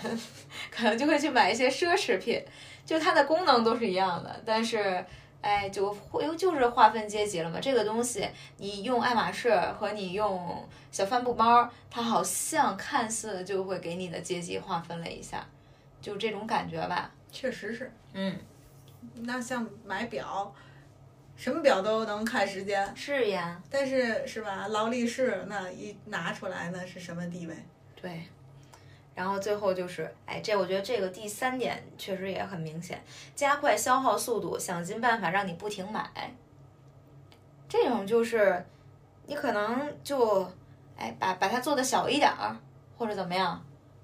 [0.72, 2.44] 可能就会去买一些奢侈品，
[2.84, 5.06] 就它的功能都是一样的，但是。
[5.42, 7.60] 哎，就会就是划分阶级了嘛。
[7.60, 15.46] 这个东西，你用爱马仕和你用小帆布包，它好像看似就会给你的阶级划分了一下，
[16.02, 17.12] 就这种感觉吧。
[17.32, 17.92] 确实是。
[18.14, 18.38] 嗯，
[19.16, 20.54] 那像买表，
[21.36, 24.68] 什么表都能看时间，是呀，但是是吧？
[24.68, 27.56] 劳力士那一拿出来，那是什么地位？
[28.00, 28.24] 对。
[29.14, 33.04] 然后最后就是，哎，这我觉得这个第三点确实也很明显，
[33.36, 36.10] 加快消耗速度，想尽办法让你不停买。
[37.68, 38.66] 这种就是，
[39.26, 40.50] 你可能就，
[40.98, 42.58] 哎，把把它做的小一点儿，
[42.98, 43.64] 或者怎么样，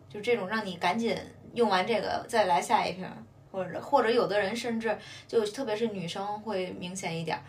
[0.09, 1.17] 就这种让你赶紧
[1.53, 3.09] 用完这个再来下一瓶，
[3.51, 7.41] 或者或者有的人甚至就特别是女生会明显一点，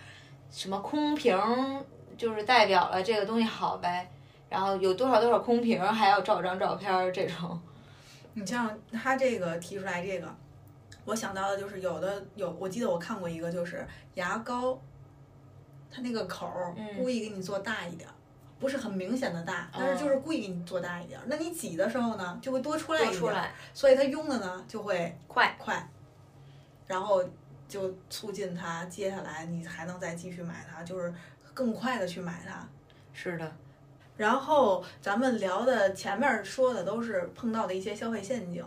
[0.50, 1.36] 什么空瓶
[2.16, 4.08] 就是代表了这个东西好呗。
[4.48, 7.60] 然后有多少多少空瓶，还要照张照片儿这种。
[8.34, 10.34] 你像他这个提出来这个，
[11.04, 14.80] 我想到的就是有的有，我记得我看过一个，就是牙膏，
[15.90, 18.14] 它那个口儿嗯故意给你做大一点儿，
[18.60, 21.24] 不是很明显的大，但哦是就是故意给你做大一点儿。
[21.26, 25.90] 那你挤的时候呢，就会多出来一点所以它用的呢就会快，快，
[26.86, 27.24] 然后
[27.66, 31.12] 就促进它接下来你还能再继续买它，就是
[31.52, 32.66] 更快的去买它。
[33.12, 33.56] 是的，
[34.18, 38.62] 然后咱们聊的前面说的都是碰到的一些消费陷阱，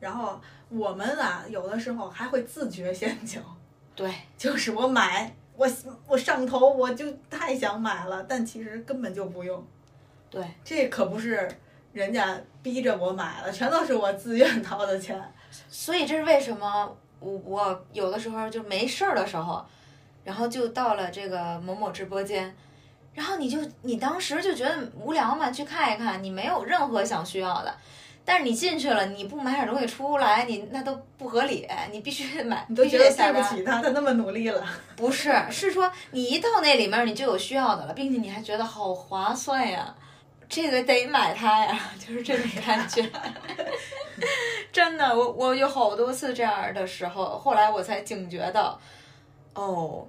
[0.00, 3.42] 然后我们啊有的时候还会自觉陷阱，
[3.94, 5.68] 对，就是我买我
[6.06, 9.62] 我上头我就太想买了，但其实根本就不用，
[10.30, 11.50] 对，这可不是
[11.92, 15.20] 人家逼着我买了，全都是我自愿掏的钱。
[15.68, 19.62] 所以这是为什么我我有的时候就没事儿的时候，
[20.24, 22.56] 然后就到了这个某某直播间，
[23.14, 27.74] 然后你就你当时就觉得无聊嘛，去看一看，你没有任何想需要的。
[28.24, 33.04] 但是你进去了，你不买点东西出来，你那都不合理，你必须得买，你都觉得。
[33.12, 34.64] 对不起他，他那么努力了。
[34.94, 39.92] 不是，是说你一到那里面你就有需要的了，并且你还觉得好划算呀，
[40.48, 43.10] 这个得买它呀， 就是这种感觉。
[44.72, 48.78] 真的，我我有好多次这样的时候，后来我才警觉到，
[49.54, 50.06] 哦，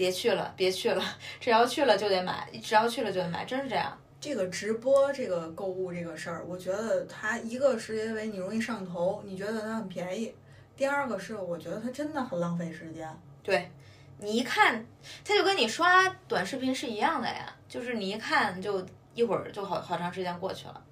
[0.00, 1.04] 别去了，别去了，
[1.38, 3.94] 只要去了就得买，只要去了就得买，真是这样。
[4.18, 10.32] 这个直播这个购物这个事儿，我觉得它一个是因为你容易上头，你觉得它很便宜；
[10.74, 13.14] 第二个是我觉得它真的很浪费时间。
[13.42, 13.70] 对，
[14.16, 14.86] 你一看，
[15.22, 18.82] 它就跟你刷短视频是一样的呀，就是你一看就
[19.12, 20.82] 一会儿就好好长时间过去了。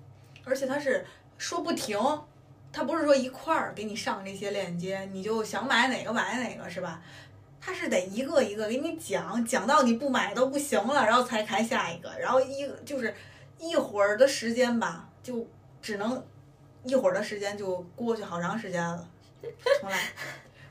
[0.44, 1.06] 而且它是
[1.38, 1.98] 说不停，
[2.70, 7.00] 它不是说一块儿给你上这些链接，你就想买哪个买哪个是吧？
[7.60, 13.14] 它是得一个一个给你讲，讲到你不买都不行了，然后才开下一个，然后一就是
[13.58, 15.46] 一会儿的时间吧，就
[15.82, 16.22] 只能
[16.84, 19.08] 一会儿的时间就过去好长时间了，
[19.80, 19.98] 重来。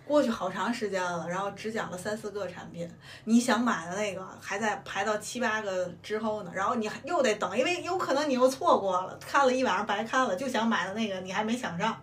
[0.08, 2.90] 过去好长时间了，然后只讲了三四个产品，
[3.26, 12.02] 你想买的那个还在排到七八个之后呢，然后你还又得等，因为有可能你又错过了，看了一晚上白看了，就想买的那个你还没抢上，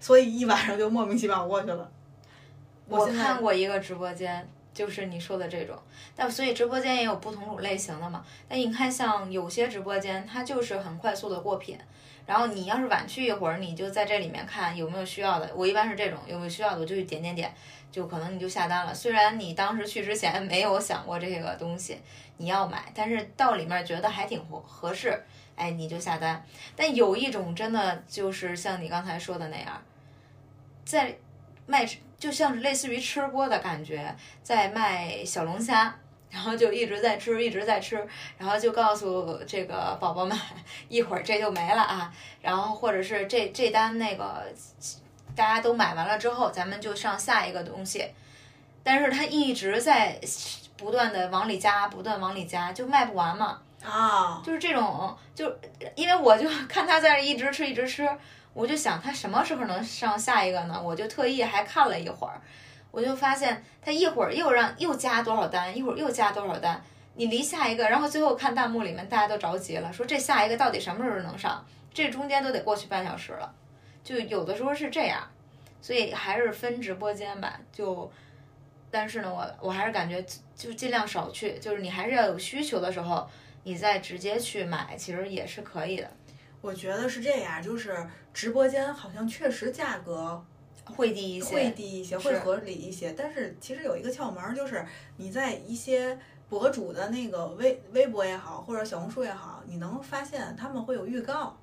[0.00, 1.88] 所以一晚上就莫名其妙过去了。
[2.86, 5.76] 我看过一个直播间，就是你说的这种，
[6.14, 8.24] 但所以直播间也有不同种类型的嘛。
[8.48, 11.78] 但你看，像有些直播间，它就是很快速的过品，
[12.26, 15.50] 然后你要是晚去一会儿，你就在这里面看有没有需要的。
[15.54, 17.54] 我一般是这种，有没有需要的我就去点点点，
[17.90, 18.92] 就可能你就下单了。
[18.92, 21.98] 虽然你当时去之前没有想过这个东西
[22.36, 25.24] 你要买，但是到里面觉得还挺合合适，
[25.56, 26.44] 哎，你就下单。
[26.76, 29.82] 但有一种真的就是像你刚才说的那样，
[30.84, 31.16] 在
[31.66, 31.86] 卖
[32.24, 35.94] 就像是类似于吃播的感觉，在卖小龙虾。
[36.30, 37.94] 然后就一直在吃，一直在吃，
[38.36, 40.36] 然后就告诉这个宝宝们，
[40.88, 42.12] 一会儿这就没了啊。
[42.42, 44.42] 然后或者是这这单那个
[45.36, 48.04] 大家都买完了之后，咱们就上下一个东西。
[48.82, 50.18] 但是他一直在
[50.76, 53.60] 不断的往里加，不断往里加，就卖不完嘛。
[53.84, 55.56] 啊，就是这种，就
[55.94, 58.08] 因为我就看他在一直吃，一直吃，
[58.54, 60.80] 我就想他什么时候能上下一个呢？
[60.82, 62.40] 我就特意还看了一会儿。
[62.90, 66.80] 我就发现他一会儿又让又加多少单，一会儿又加多少单，
[67.16, 71.66] 你离下一个，然后最后看弹幕里面大家都着急了，说这下一个到底什么时候能上？
[71.92, 73.52] 这中间都得过去半小时了，
[74.04, 75.28] 就有的时候是这样，
[75.82, 77.58] 所以还是分直播间吧。
[77.72, 78.08] 就，
[78.92, 83.28] 但是呢，我我还是感觉就尽量少去，就是你还是要有需求的时候，
[83.64, 86.08] 你再直接去买，其实也是可以的。
[86.64, 87.94] 我觉得是这样，就是
[88.32, 90.42] 直播间好像确实价格。
[90.86, 93.12] 会低一些，会低一些，会合理一些。
[93.12, 94.84] 但是其实有一个窍门，就是
[95.16, 101.56] 你在一些博主的那个微微博也好，或者小红书也好，你能发现他们会有预告。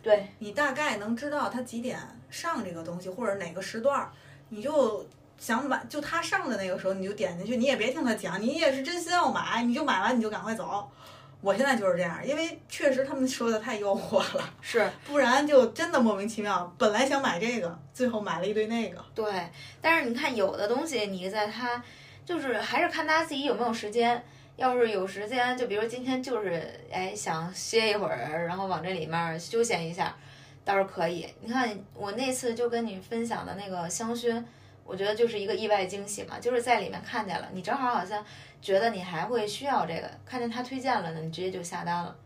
[0.00, 1.98] 对，你大概能知道他几点
[2.30, 4.08] 上这个东西，或者哪个时段，
[4.48, 5.04] 你就
[5.38, 10.88] 想买，就他上的那个时候，你就点进去，你也别听他讲，你也是真心要买，你就买完你就赶快走。
[11.42, 16.74] 我现在就是这样，因为确实他们说的太诱惑了， 是，不然就真的莫名其妙。
[16.78, 19.04] 本来想买这个，最后买了一堆那个。
[19.14, 19.30] 对，
[19.80, 21.82] 但是你看有的东西，你在它
[22.24, 24.24] 就是还是看大家自己有没有时间。
[24.56, 30.14] 要是有时间，就比如今天就是哎想歇一会儿，然后往这里面休闲一下，
[30.62, 31.26] 倒是可以。
[31.40, 34.44] 你看我那次就跟你分享的那个香薰，
[34.92, 38.22] 我觉得就是一个意外惊喜嘛，就是在里面看见了，你正好好像。
[38.62, 42.16] 觉得你还会需要这个，看见他推荐了呢，你直接就下单了，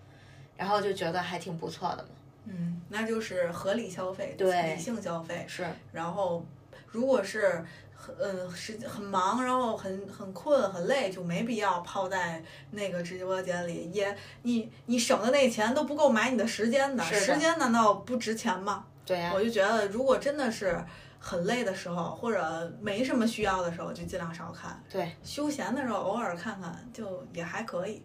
[0.55, 2.09] 然后就觉得还挺不错的嘛。
[2.45, 5.67] 嗯，那就是合理消费，对，理性消费是。
[5.93, 6.45] 然后，
[6.89, 13.91] 如果是很嗯时很忙，然后很很困很累，就没必要泡在那个直播间里。
[13.95, 18.85] 也你你省的那钱都不够买你的时间的，时间难道不值钱吗？
[19.07, 19.33] 对呀。
[19.35, 20.79] 我就觉得，如果真的是。
[21.27, 24.81] 很累的时候，或者没什么需要的时候，就尽量少看。
[24.89, 28.01] 对，休闲的时候偶尔看看就也还可以。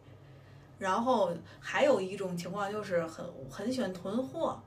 [0.79, 4.59] 然后还有一种情况就是很很喜欢囤货，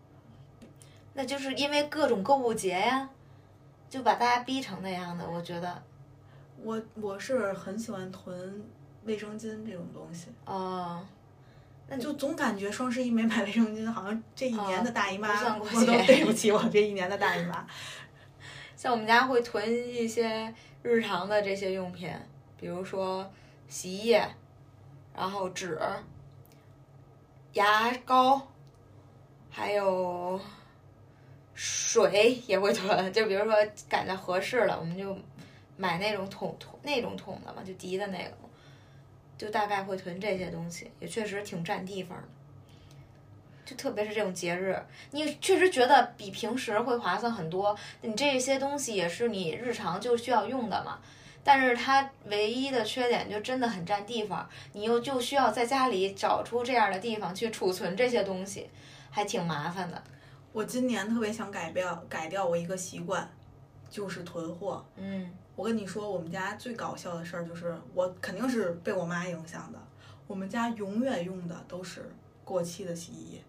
[1.15, 3.09] 那就是因为各种购物节呀，
[3.91, 5.29] 就把大家逼成那样的。
[5.29, 5.83] 我觉得，
[6.63, 8.65] 我我是很喜欢囤
[9.03, 10.29] 卫生巾这种东西。
[10.45, 11.05] 哦，
[11.89, 17.67] 那就总感觉双十一没买卫生巾，好像这一年的大姨妈我都对不起我这一年的大姨妈。
[18.85, 22.07] 像我们家会囤一些日常的这些用品，
[22.55, 23.33] 比如说
[23.67, 24.29] 洗衣液，
[25.17, 25.81] 然后纸、
[27.55, 28.47] 牙膏，
[29.49, 30.39] 还有
[31.55, 33.11] 水也会囤。
[33.11, 33.55] 就比如说
[33.89, 35.17] 感觉合适了，我们就
[35.79, 38.37] 买那种桶桶那种桶的嘛，就滴的那个，
[39.39, 42.29] 就大概会囤这些东西，也确实挺占地方的。
[43.65, 44.79] 就特别是这种节日，
[45.11, 47.77] 你确实觉得比平时会划算很多。
[48.03, 50.99] 你这些东西也是你日常就需要用的嘛，
[51.43, 58.69] 但是它唯一的缺点就真的很占地方，你又就需要在家里找出这样的地方去储存这些东西，
[59.11, 60.03] 还挺麻烦的。
[60.53, 63.29] 我今年特别想改掉改掉我一个习惯，
[63.91, 64.85] 就是囤货。
[64.97, 69.79] 嗯，我跟你说，我们家最搞笑的事儿就是，我肯定是被我妈影响的。
[70.27, 72.09] 我们家永远用的都是
[72.45, 73.43] 过期的洗衣液。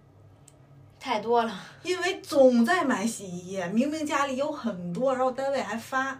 [0.99, 1.53] 太多了，
[1.83, 6.19] 因为总在买洗衣液，明明家里有很多，然后单位还发，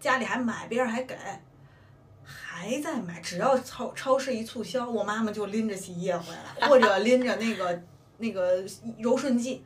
[0.00, 1.14] 家里还买，别人还给，
[2.24, 3.20] 还在买。
[3.20, 7.82] 只要超超市一促销，我妈妈就拎着洗衣液回来，或者拎着那个
[8.16, 8.64] 那个
[8.98, 9.62] 柔顺剂。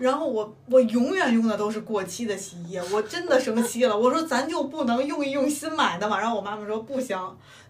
[0.00, 3.94] 然后我我永远用的都是过期的洗衣液，我真的生气了。
[3.96, 6.18] 我说咱就不能用一用新买的嘛？
[6.18, 7.18] 然后我妈妈说不行，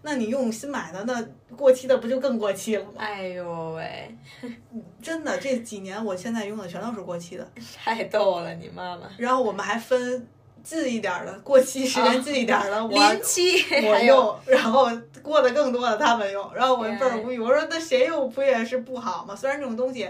[0.03, 2.91] 那你用新买的，那过期的不就更过期了吗？
[2.99, 4.15] 哎呦喂，
[5.01, 7.45] 真的这几年我现在用的全都是过期的，
[7.83, 9.03] 太逗了你妈妈。
[9.17, 10.25] 然后我们还分
[10.63, 14.89] 近一点的，过期时间近一点的，我 我用，然后
[15.21, 17.37] 过的更多的他们用，然后我倍儿无语。
[17.37, 19.35] 我说那谁用不也是不好吗？
[19.35, 20.07] 虽然这种东西。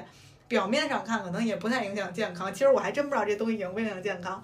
[0.52, 4.44] 表面上看可能也不太影响健康，其实我还真不知道这东西影不影响健康。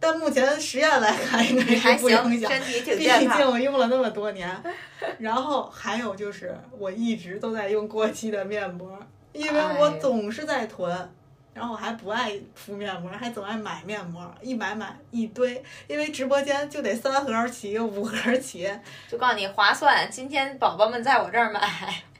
[0.00, 2.50] 但目前实验来看，应该是不影响。
[2.98, 4.50] 毕竟我用了那么多年。
[5.20, 8.98] 然后还有就是，我一直都在用过期的面膜，
[9.32, 10.90] 因为我总是在囤，
[11.54, 18.68] 然后我还不爱敷面膜，还总爱买面膜，一买买一堆，因为直播间就得三盒起，五盒起。
[19.08, 21.62] 就告诉你划算，今天宝宝们在我这儿买，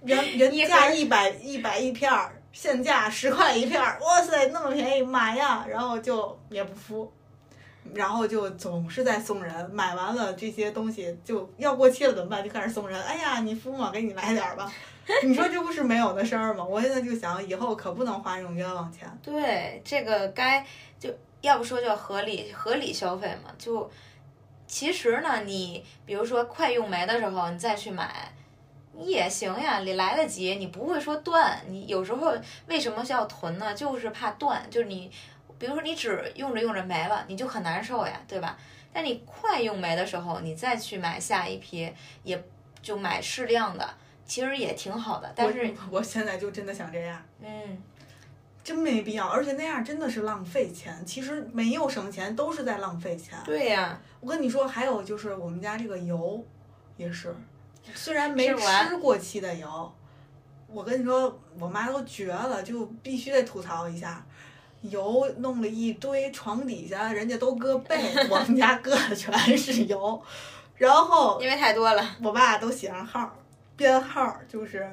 [0.04, 2.30] 原 原价一百一百一片儿。
[2.58, 5.66] 现价十块一片儿，哇塞，那么便宜，买呀！
[5.68, 7.12] 然后就也不敷，
[7.92, 12.42] 然后就总是在送人，买完了这些东西就要过期了怎么办？
[12.42, 12.98] 就开始送人。
[13.02, 13.90] 哎呀，你敷吗？
[13.92, 14.72] 给你来点儿吧。
[15.22, 16.64] 你说这不是没有的事儿吗？
[16.64, 19.06] 我现在就想，以后可不能花这种冤枉钱。
[19.22, 20.64] 对，这个该
[20.98, 21.10] 就
[21.42, 23.90] 要不说叫合理合理消费嘛，就
[24.66, 28.32] 其实呢，你比如说快用没的时候，你再去买。
[28.98, 31.60] 你也行呀，你来得及，你不会说断。
[31.68, 32.32] 你有时候
[32.66, 33.74] 为什么需要囤呢？
[33.74, 35.10] 就是怕断，就是你，
[35.58, 38.56] 比如说你只用着用着没了，你就很难受呀，对吧？
[38.92, 41.92] 但你快用没的时候，你再去买下一批，
[42.22, 42.42] 也
[42.80, 43.86] 就买适量的，
[44.24, 45.30] 其实也挺好的。
[45.36, 47.76] 但是 我现在就真的想这样，嗯，
[48.64, 51.04] 真没必要，而且那样真的是浪费钱。
[51.04, 53.38] 其实没有省钱，都是在浪费钱。
[53.44, 56.42] 对呀，我跟你说，还有就是我们家这个油
[56.96, 57.34] 也是。
[57.94, 59.92] 虽然没吃吃过期的油，
[60.68, 64.24] 我跟你说，我妈都绝了，就必须得吐槽一下，
[64.82, 67.96] 油弄了一堆，床底下人家都搁被，
[68.28, 70.22] 我们家搁的全是油，
[70.76, 73.34] 然后因为太多了，我爸都写上号，
[73.76, 74.88] 编号就是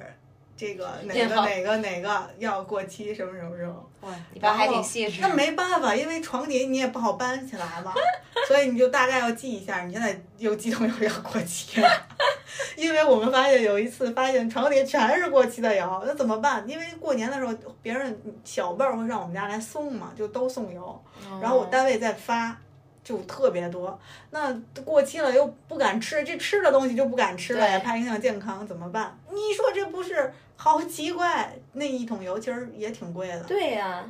[0.56, 3.90] 这个哪个哪个哪个要过期什么什么什么。
[4.02, 5.22] 哇，你爸还挺细致。
[5.22, 7.94] 那没办法，因为床底你也不好搬起来嘛，
[8.48, 11.90] 所以你就大概要记一下，你现在有几桶油要过期了。
[12.76, 16.64] 因为我们发现有一次发现床底全是过期的油，那怎么办？
[16.68, 21.04] 因为过年的时候别人小辈儿会上我们家来送嘛，就都送油，
[21.42, 22.56] 然后我单位再发，
[23.04, 24.00] 就特别多。
[24.32, 24.54] 那
[24.86, 29.18] 过期了又不敢吃，这吃的东西就不敢吃了呀，怕影响健康，怎么办？
[29.30, 31.54] 你说这不是好奇怪？
[31.74, 33.44] 那一桶油其实也挺贵的。
[33.44, 34.06] 对呀，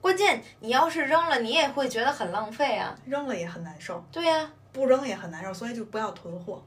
[0.00, 2.98] 关键你要是扔了，你也会觉得很浪费啊。
[3.04, 4.04] 扔了也很难受。
[4.10, 6.62] 对呀，不扔也很难受，所以就不要囤货。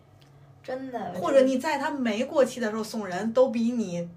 [0.64, 4.08] 真的，或者你在它没过期的时候送人，都比你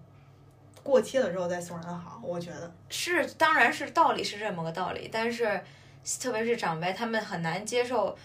[0.84, 2.20] 过期了之后再送人好。
[2.22, 5.60] 我觉得是，当然是道理是这么个道理，但是
[6.20, 8.16] 特别是长辈他们很难接受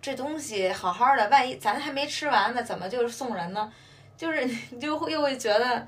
[0.00, 3.72] 这东西好好的，万一咱还没吃完呢，怎么就是送人呢？
[4.16, 5.86] 就是 你就会又会觉得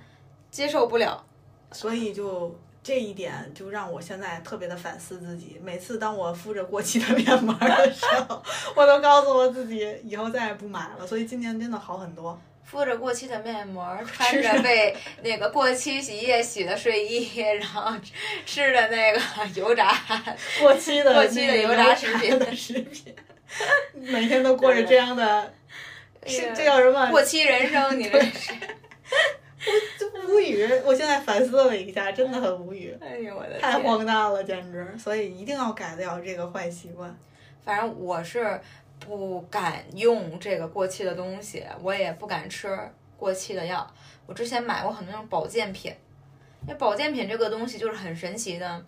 [0.51, 1.25] 接受不了，
[1.73, 2.59] 所以就。
[2.85, 5.57] 这一点就让我现在特别的反思自己。
[5.63, 8.43] 每次当我敷着过期的面膜的时候，
[8.75, 11.07] 我都告诉我自己以后再也不买了。
[11.07, 12.37] 所以今年真的好很多。
[12.73, 17.93] 敷着过期的面膜，穿着被那个过期洗衣液洗的睡衣， 然后
[18.47, 19.21] 吃着那个
[19.55, 19.95] 油炸
[20.59, 23.15] 过期的过期的油炸食品的食品，
[23.95, 25.53] 每天都过着这样的，
[26.25, 27.11] 这叫什么？
[27.11, 28.55] 过期人生，你这是。
[30.27, 32.97] 无语，我现在反思了一下，真的很无语。
[33.03, 34.97] 哎呦我的太荒诞了，简直！
[34.99, 37.15] 所以一定要改掉这个坏习惯。
[37.65, 38.59] 反正我是
[39.05, 42.79] 不敢用这个过期的东西，我也不敢吃
[43.17, 43.89] 过期的药。
[44.27, 45.95] 我之前买过很多那种保健品，
[46.67, 48.85] 那保健品这个东西就是很神奇的。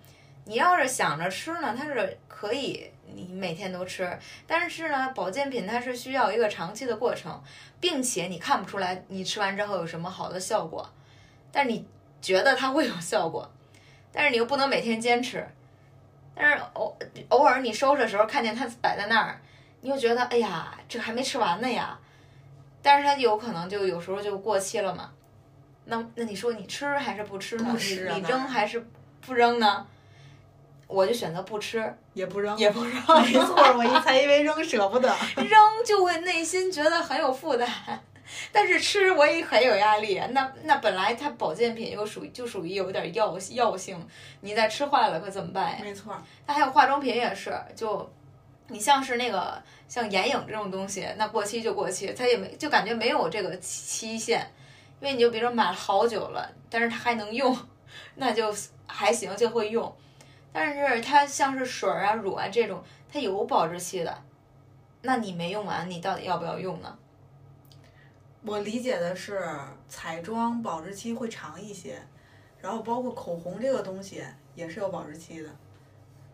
[0.47, 2.91] 你要是想着吃呢，它是可以。
[3.17, 7.41] 你每天都吃，但是呢，保健品它是需要一个长期的过程，
[7.79, 10.91] 并且你看不出来你吃完之后有什么好的效果，
[11.53, 11.87] 但你
[12.23, 13.49] 觉得它会有效果，
[14.11, 15.47] 但是你又不能每天坚持，
[16.35, 16.97] 但是偶
[17.29, 19.39] 偶尔你收拾的时候看见它摆在那儿，
[19.85, 21.99] 你又觉得哎呀，这还没吃完呢呀，
[22.80, 25.12] 但是它有可能就有时候就过期了嘛，
[25.85, 27.76] 那那你说你吃还是不吃呢？
[27.78, 28.89] 你扔还是
[29.20, 29.87] 不扔呢？
[30.87, 32.95] 我就选择不吃，也不扔，也不扔。
[33.22, 37.68] 没错，我一猜，因为扔舍不得， 扔就会内心觉得很有负担，
[38.51, 40.18] 但是吃我也很有压力。
[40.30, 44.03] 那那本来它保健品又属于就属于有点药药性，
[44.41, 45.78] 你再吃坏了可怎么办呀？
[45.82, 46.16] 没错，
[46.47, 48.11] 它还有化妆品也是，就
[48.69, 54.51] 你像是那个像眼影这种东西，那过期就过期，它也没就感觉没有这个期限，
[55.01, 57.57] 因为你就比如说买了好久了，但是它还能用，
[58.17, 58.55] 那就
[58.87, 59.95] 还行，就会用。
[60.53, 64.23] 但是它像是水啊、乳啊这种，它有保质期的，
[65.03, 66.99] 那你没用完，你到底要不要用呢？
[68.47, 69.43] 我理解的是
[69.89, 72.01] 彩妆保质期会长一些，
[72.61, 74.23] 然后包括口红这个东西
[74.55, 75.49] 也是有保质期的，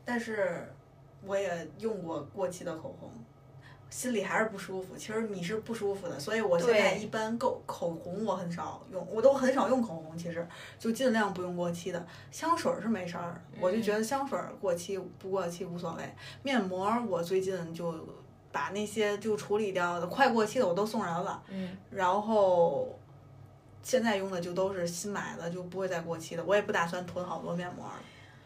[0.05, 0.73] 但是
[1.25, 3.11] 我也用过过期的口红。
[3.89, 10.47] 心里还是不舒服，其实你是不舒服的，所以我现在一般购口红我很少用，我都很少用口红，其实
[10.79, 12.07] 就尽量不用过期的。
[12.31, 16.05] 香水是没事儿，我就觉得香水过期不过期无所谓。
[16.45, 17.93] 面膜我最近就
[18.53, 22.97] 把那些就处理掉的快过期的我都送人了，嗯，然后
[23.83, 26.45] 现在用的就都是新买的，就不会再过期的。
[26.45, 27.95] 我也不打算囤好多面膜了。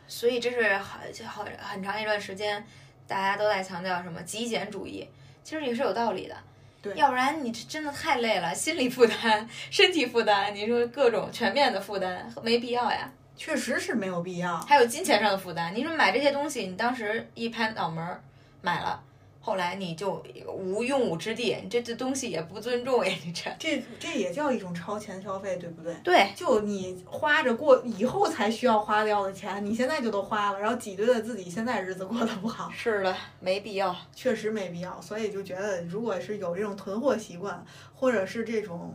[0.07, 2.65] 所以这是好就好很长一段时间
[3.07, 5.09] 大家都在强调什么极简主义。
[5.43, 6.35] 其实也是有道理的，
[6.81, 13.11] 对，要不然你真的太累了，心理负担、身体负担，你说各种全面的负担，没必要呀。
[13.37, 14.59] 确实是没有必要。
[14.61, 18.23] 还有金钱上的负担，你说买这些东西，你当时一拍脑门儿，
[18.63, 19.03] 买了，
[19.45, 23.51] 后来你就无用武之地，你这这东西也不尊重呀，你这。
[23.59, 25.95] 这这也叫一种超前消费，对不对？
[26.03, 33.95] 对，就你花着过以后才需要花掉的钱，你现在就都花了，然后挤兑的自己现在日子过得不好，是的，没必要。
[34.15, 34.99] 确实没必要。
[35.03, 37.63] 所以就觉得，如果是有这种囤货习惯，
[37.95, 38.95] 或者是这种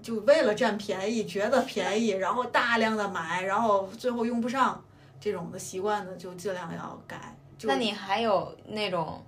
[0.00, 4.82] 就为了占便宜，觉得便宜，然后大量的买，然后最后用不上
[5.20, 7.36] 这种的习惯呢，就尽量要改。
[7.62, 9.24] 那你还有那种，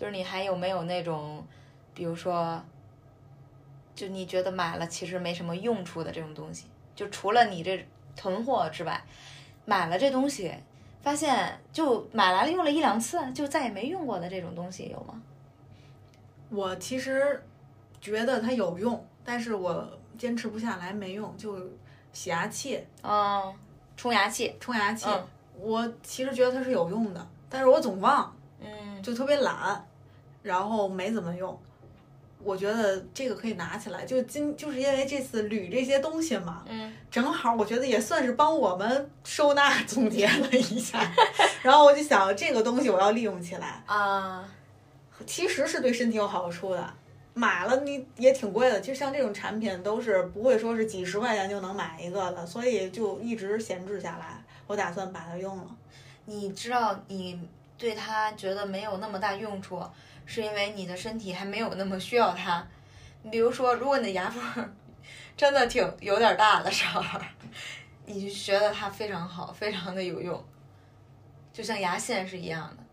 [0.00, 1.44] 就是你还有没有那种，
[1.92, 2.58] 比如说，
[3.94, 7.86] 就你觉得买了其实没什么用处的这种东西，就除了你这
[8.16, 9.04] 囤货之外，
[9.66, 10.54] 买了这东西，
[11.02, 15.20] 发现就买来了用了一两次，就再也没用过的这种东西有吗？
[16.48, 17.44] 我其实
[18.00, 19.86] 觉得它有用，但是我
[20.16, 21.36] 坚持不下来，没用。
[21.36, 21.58] 就
[22.14, 23.54] 洗牙器、嗯，
[23.98, 25.28] 冲牙器，冲牙器，嗯
[25.58, 29.86] 我其实觉得它是有用的，但是我总忘，嗯，就特别懒，
[30.42, 31.58] 然后没怎么用。
[32.42, 40.98] 我觉得这个可以拿起来，就今就是因为这次捋这些东西嘛，嗯，正好我觉得也算是帮我们收纳总结了一下，
[41.62, 44.48] 然后我就想这个东西我要利用起来，啊，
[45.26, 46.94] 其实是对身体有好处的。
[47.32, 54.42] 买了你也挺贵的，其实像这种产品都是不会说是几十块钱就能买一个的，所以就一直闲置下来。
[54.66, 55.66] 我打算把它用了。
[56.24, 57.40] 你知道你
[57.78, 59.80] 对它觉得没有那么大用处，
[60.30, 62.64] 是因为你的身体还没有那么需要它。
[63.22, 64.72] 你比如说，如果你的牙缝儿
[65.36, 67.02] 真的挺有点大的时候，
[68.06, 70.40] 你就觉得它非常好，非常的有用，
[71.52, 72.84] 就像牙线是一样的。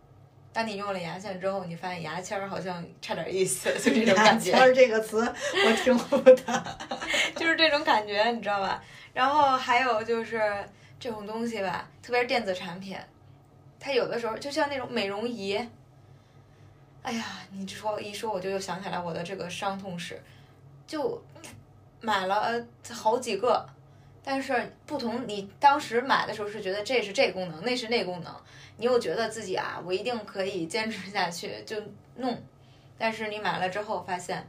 [0.51, 4.49] 当你用了牙线之后，你发现牙签儿好像差点意思，就这种感觉。
[4.49, 6.63] 牙签儿这个词我听不懂。
[7.37, 8.83] 就是这种感觉，你知道吧？
[9.13, 10.41] 然后还有就是
[10.99, 12.97] 这种东西吧，特别是电子产品，
[13.79, 15.63] 它有的时候就像那种美容仪。
[17.07, 20.21] 哎呀，你这说一说，我就又想起来我的这个伤痛史，
[20.85, 21.23] 就
[22.01, 23.65] 买了呃好几个，
[24.21, 28.35] 但是不同，你当时买的时候是觉得这是这功能，那是那功能，
[28.75, 31.81] 你又觉得自己啊，我一定可以坚持下去，就
[32.17, 32.43] 弄，
[32.97, 34.45] 但是你买了之后发现，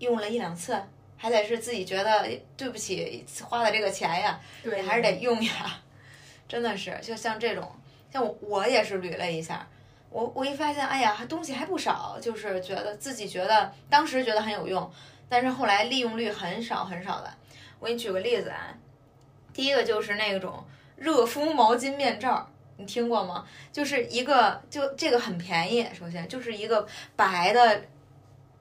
[0.00, 0.76] 用了一两次。
[1.16, 5.80] 还得是自己觉得对不起花的这个钱呀，对，你还是得用呀，
[6.48, 7.70] 真的是，就像这种，
[8.12, 9.64] 像我我也是捋了一下，
[10.12, 14.90] 我我一发现，哎呀，东西还不少，就是觉得自己觉得当时觉得很有用，
[15.28, 17.32] 但是后来利用率很少很少的。
[17.80, 18.74] 我给你举个例子啊，
[19.52, 20.64] 第一个就是那种
[20.96, 23.44] 热敷毛巾面罩，你听过吗？
[23.72, 26.86] 就是一个就这个很便宜，首先就是一个
[27.16, 27.82] 白的。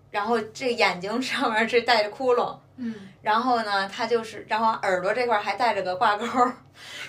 [0.10, 6.26] 然后这眼睛上面是带着窟窿，嗯，然后呢，它就是，然后耳朵这块还带着个挂钩，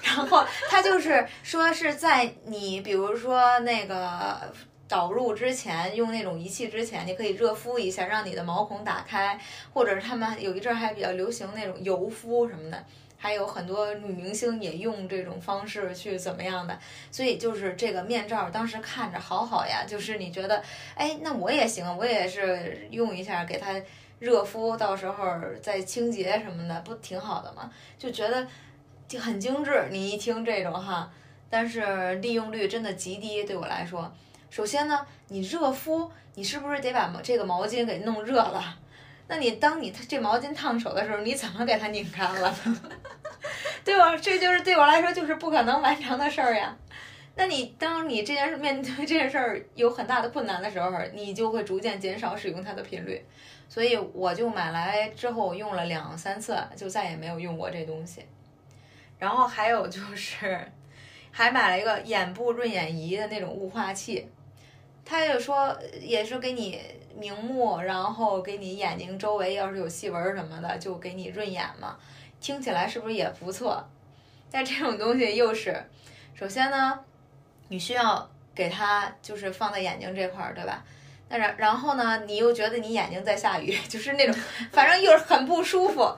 [0.03, 4.53] 然后它就是说是在你比如说那个
[4.87, 9.39] 导入之前，用那种仪器之前，你可以热敷一下，让你的毛孔打开，
[9.73, 12.85] 或者是他们有一阵还比较流行那种油敷什么的。
[13.17, 16.77] 还有很多女明星也用这种方式去怎么样的，
[17.09, 20.61] 所以就是这个面罩，当时看着好好呀，就是你觉得，
[20.97, 23.81] 哎，那我也行，我也是用一下，给它
[24.23, 27.69] 热敷，到时候再清洁什么的，不挺好的吗？
[27.99, 28.47] 就觉得
[29.09, 29.89] 就很精致。
[29.91, 31.11] 你一听这种哈，
[31.51, 34.15] 但是利用率真的极低，对我来说。
[34.49, 38.79] 首先呢，你热敷，你是不是得把这个毛巾给弄热了？
[39.27, 42.81] 那你当你这毛巾烫手的时候，你怎么给它拧干了呢？
[43.85, 44.17] 对吧？
[44.17, 46.77] 这就是对我来说就是不可能完成的事儿呀。
[47.35, 53.21] 那你当你这件事面对这件事儿有很大的困难的时候，你就会逐渐减少使用它的频率。
[53.73, 58.23] 所以我就买来之后用了两三次，就再也没有用过这东西。
[59.19, 60.61] 然后还有就是，
[61.31, 64.29] 还买了一个眼部润眼仪的那种雾化器，
[65.07, 66.83] 他就说也是给你
[67.17, 71.97] 明目，然后给你眼睛周围要是有细纹什么的，就给你润眼嘛。
[72.43, 73.83] 听起来是不是也不错？
[74.51, 75.83] 但这种东西又是，
[76.35, 77.01] 首先呢，
[77.69, 80.85] 你需要给它就是放在眼睛这块儿，对吧？
[81.33, 84.37] 那然然后呢，你又觉得你眼睛在下雨， 就是那种，
[84.71, 86.15] 反正又是很不舒服。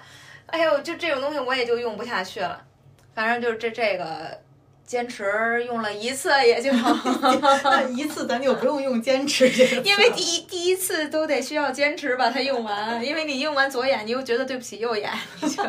[0.46, 2.60] 哎呦，就这种东西我也就用不下去了。
[3.14, 4.36] 反正就是这这个
[4.84, 6.72] 坚持用了一次也就，
[7.62, 15.10] 那一次咱就不用用坚持这个，因为第一第一次都得需要坚持把它用完，因为你用完左眼，你又觉得对不起右眼，
[15.40, 15.62] 你就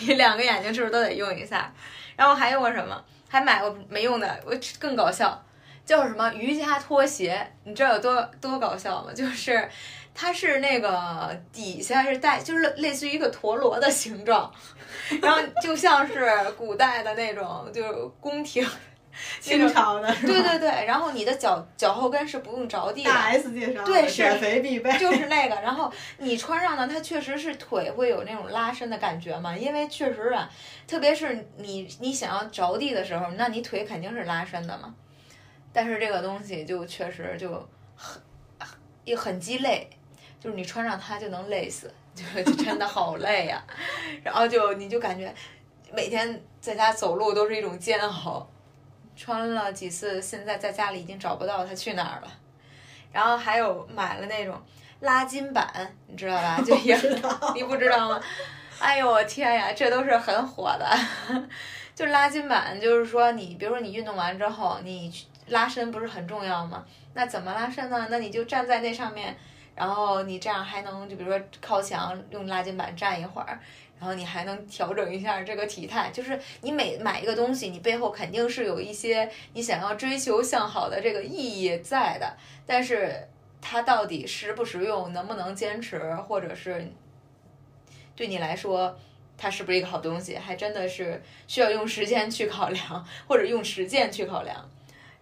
[0.00, 1.72] 你两个眼睛是不是都得用一下？
[2.16, 5.40] 然后还有个什么，还买过没用的，我更搞笑，
[5.86, 7.50] 叫什么瑜伽拖鞋？
[7.64, 9.10] 你知道有多多搞笑吗？
[9.14, 9.66] 就是
[10.12, 14.52] 它是那个底下是带，就是类似于一个陀螺的形状，
[15.22, 18.66] 然后就像是古代的那种就是宫廷。
[19.40, 20.14] 清朝的？
[20.20, 30.50] 对对对，然后你的脚脚后跟是不用着地的，大 S 介绍的对是减肥必备，就是那个，然后你穿上呢，它确实是腿会有那种拉伸的感觉嘛，因为确实啊，
[30.86, 34.94] 特别是你你想要着地的时候，那你腿肯定是拉伸的嘛。
[35.76, 37.50] 但是这个东西就确实就
[37.94, 38.22] 很
[39.04, 39.86] 也很鸡肋，
[40.40, 43.62] 就是你穿上它就能累死， 就就真的好累呀、
[44.24, 45.30] 然后就你就感觉
[45.92, 48.48] 每天在家走路都是一种煎熬。
[49.14, 52.32] 穿了几次，现在在家里已经找不到它去哪儿了。
[53.12, 54.58] 然后还有买了那种
[55.00, 56.58] 拉筋板，你知道吧？
[56.64, 56.96] 就也
[57.54, 58.18] 你不知道吗？
[58.78, 60.86] 哎呦我天呀，这都是很火的。
[61.94, 66.84] 就拉筋板，就是说你比如说你运动完之后，你去拉伸不是很重要吗？
[67.14, 68.08] 那怎么拉伸呢？
[68.10, 69.36] 那你就站在那上面，
[69.74, 73.58] 然后你这样还能就比如说靠墙用拉筋板站一会儿。
[73.98, 82.36] 然后你还能调整一下这个体态，就是你每买一个东西，你背后肯定是有一些你想要追求向好的这个意义在的，
[82.66, 83.26] 但是
[83.62, 86.92] 它到底实不实用，能不能坚持，或者是
[88.14, 88.94] 对你来说，
[89.38, 94.68] 它是不是一个好东西，还真的是需要用时间去考量，或者用实践去考量。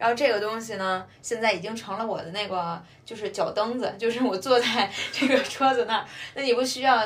[0.05, 7.03] 然后这个东西呢，现在已经成了我的那个就是脚蹬子，就是我坐在这个桌子那儿，那你不需要。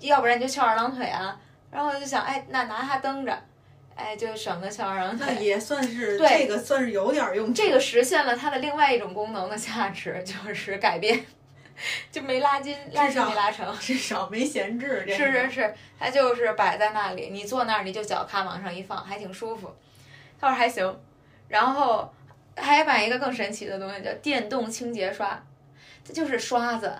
[0.00, 1.40] 要不然你就翘二郎腿啊，
[1.70, 3.32] 然后我就想，哎，那拿它蹬着，
[3.94, 5.26] 哎，就省得翘二郎腿。
[5.26, 7.54] 那也算是对这个算是有点用。
[7.54, 11.24] 这个实现了它的另外一种功能的价值，就是改变，
[12.12, 13.74] 就没拉筋，拉筋没拉成。
[13.78, 19.74] 至少没闲置，这是是是，它就是摆在那里，你坐那儿你就脚咔往上一放，还挺舒服。
[20.38, 21.00] 他说还行，
[21.48, 22.12] 然后
[22.56, 25.42] 还买一个更神奇的东西，叫电动清洁刷，
[26.06, 26.92] 它就是刷子。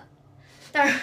[0.71, 0.95] 但是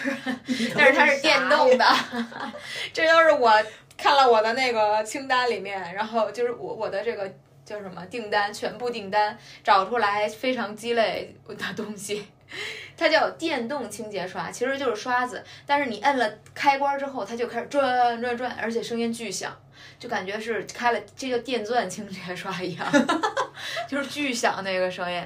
[0.76, 1.86] 但是它是电动的，
[2.92, 3.50] 这都是我
[3.96, 7.32] 看了我的那个清单里面，然后就是我我的这个
[7.64, 12.26] 叫什么订单，全部订单找出来非常鸡肋的东西，
[12.98, 19.58] 它叫电动清洁刷，其实就是刷子，但是你摁了开关之后，它就开始转转转，而且声音巨响，
[19.98, 22.86] 就感觉是开了这叫电钻清洁刷一样，
[23.88, 25.22] 就是巨响那个声音。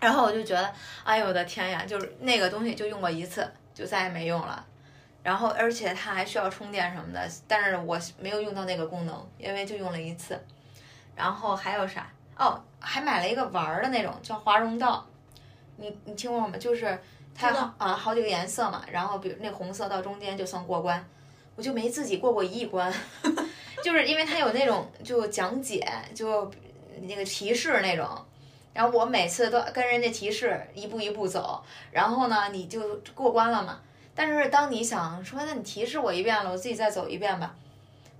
[0.00, 0.72] 然后我就觉得，
[1.04, 3.48] 哎呦我的天呀，就是那个东西就用过一次。
[3.72, 4.62] 就再也没用了，
[5.22, 10.38] 然后而且它还需要充电什么的，但是我没有用到那个功能，因为就用了一次。
[11.16, 12.06] 然后还有啥？
[12.36, 15.06] 哦，还买了一个玩儿的那种叫华容道，
[15.76, 16.58] 你你听过吗？
[16.58, 16.98] 就是
[17.34, 17.48] 它
[17.78, 21.02] 啊好几个颜色嘛，然后比如那红色到中间就算过关，
[21.56, 22.92] 我就没自己过过一关，
[23.82, 26.50] 就是因为它有那种就讲解就
[27.02, 28.08] 那个提示那种。
[28.72, 31.60] 然后我每次都跟人家提示一步一步走，
[31.90, 33.80] 然后呢你就过关了嘛。
[34.14, 37.54] 但是当你想说，那你提示我一遍了，我自己再走一遍吧，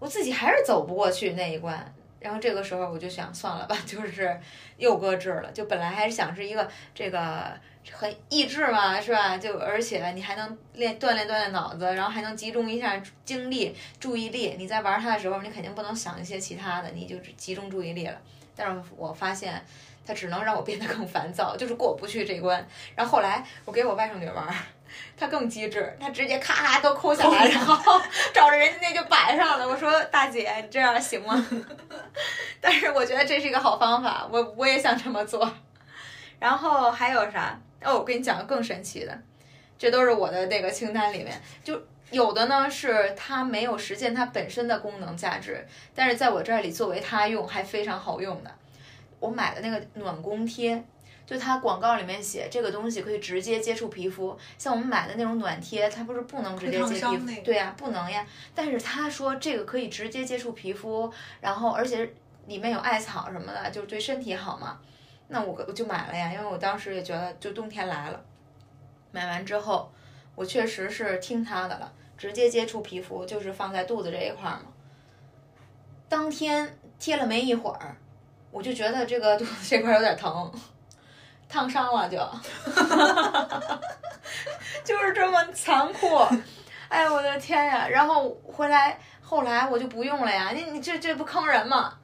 [0.00, 1.94] 我自己还是走不过去那一关。
[2.18, 4.38] 然后这个时候我就想算了吧， 就是
[4.76, 5.50] 又搁置了。
[5.52, 7.52] 就本来还是想是一个这个
[7.92, 9.36] 很益智嘛，是吧？
[9.38, 14.56] 就而且你还能练锻炼锻炼脑子，然后还能集中一下精力、注意力。
[14.58, 18.16] 你在玩它的时候，你肯定不能想一些其他的，你就集中注意力了。
[18.56, 19.64] 但是我发现。
[20.02, 22.66] 它只能让我变得更烦躁，就是过不去这关。
[22.96, 24.44] 然后后来我给我外甥女玩，
[25.16, 28.00] 她更机智，她直接咔咔都抠下来，然后
[28.32, 29.68] 找着人家那就摆上了。
[29.68, 31.46] 我说大姐，你这样行吗？
[32.60, 35.48] 但是我觉得这是一个好方法，我我也想这么做。
[36.40, 37.60] 然后还有啥？
[37.82, 39.18] 哦，我跟你讲个更神奇的，
[39.78, 48.50] 这都是我的那个清单里面，就有的呢是它没有实现它本身的功能价值，但是在我这里作为它用还非常好用的。
[49.18, 50.82] 我买的那个暖宫贴，
[51.26, 58.26] 就它广告里面写这个东西可以直接接触皮肤，像我们买的那种暖贴，它不是不能直接接皮肤，对呀、啊，不能呀。
[58.54, 62.12] 但是他说这个可以直接接触皮肤，然后而且
[62.46, 64.80] 里面有艾草什么的，就对身体好嘛。
[65.32, 68.20] 那我我就买了呀，因为我当时也觉得就冬天来了，
[69.12, 69.90] 买完之后
[70.34, 74.62] 我确实是听他的了，直接接触皮肤就是放在肚子这一块嘛。
[76.08, 77.96] 当天贴了没一会儿。
[78.52, 80.52] 我就觉得这个肚子这块有点疼，
[81.48, 82.18] 烫伤了就，
[84.82, 86.16] 就是这么残酷。
[86.88, 87.86] 哎呀，我的天呀！
[87.86, 91.96] 然后回来后来我就不用了呀，你你这这不坑人吗？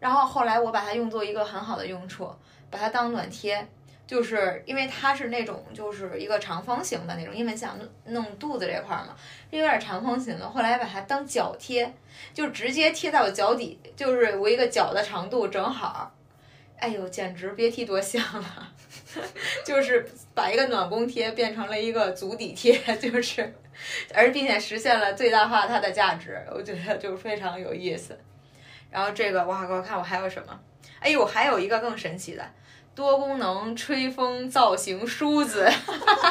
[0.00, 2.34] 然后后来我把它用作一个很好的用处，
[2.72, 3.64] 把它当暖贴，
[4.06, 9.14] 就是因为它是那种就是一个长方形的那种，因为想弄肚子这块嘛，
[9.50, 10.48] 有点长方形的。
[10.48, 11.94] 后来把它当脚贴，
[12.32, 16.12] 就直接贴到脚底，就是我一个脚的长度正好。
[16.78, 18.72] 哎呦，简直别提多香了！
[19.64, 20.04] 就是
[20.34, 23.54] 把一个暖宫贴变成了一个足底贴，就是，
[24.12, 28.18] 而并且实现了最大化它的价值，我觉得就非常有意思。
[28.90, 30.58] 然后这个哇，给我看我还有什么
[30.98, 32.44] 哎呦，还有一个更神奇的，
[32.94, 35.66] 多功能吹风造型梳子，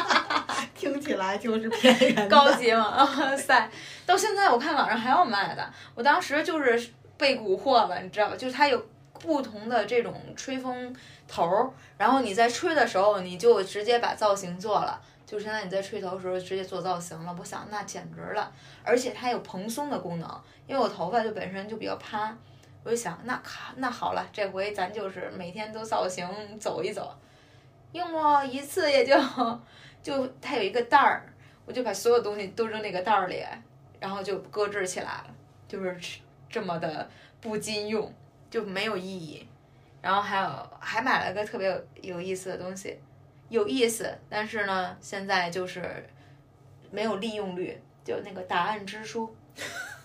[0.74, 2.28] 听起来就是骗人的。
[2.28, 3.04] 高级吗？
[3.04, 3.70] 哇 塞，
[4.06, 8.36] 到现在我看网上还有卖的，我当时就是被蛊惑了，你知道吧？
[8.36, 10.94] 就是它有不同的这种吹风
[11.26, 15.00] 头儿，然后你在吹的时候，你就直接把造型做了。
[15.24, 18.52] 就是现在你在吹头的时候直接做造型了，我想那简直了，
[18.84, 22.36] 而且它有蓬松的功能，因为我头发就本身就比较趴，
[22.84, 26.26] 我就想那卡那好了，这回咱就是每天都造型
[26.58, 27.16] 走一走，
[27.92, 29.14] 用过一次也就
[30.02, 31.24] 就它有一个袋儿，
[31.64, 33.44] 我就把所有东西都扔那个袋儿里，
[34.00, 35.26] 然后就搁置起来了，
[35.68, 35.96] 就是
[36.48, 37.08] 这么的
[37.40, 38.12] 不经用，
[38.50, 39.46] 就没有意义。
[40.00, 42.98] 然后还有还买了个特别有有意思的东西，
[43.48, 46.04] 有意思，但是呢，现在就是
[46.90, 49.32] 没有利用率，就那个答案之书。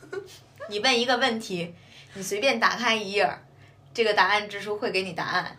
[0.69, 1.73] 你问一个问题，
[2.18, 3.39] 你随便打开一页儿，
[3.93, 5.55] 这个答案之书会给你答案。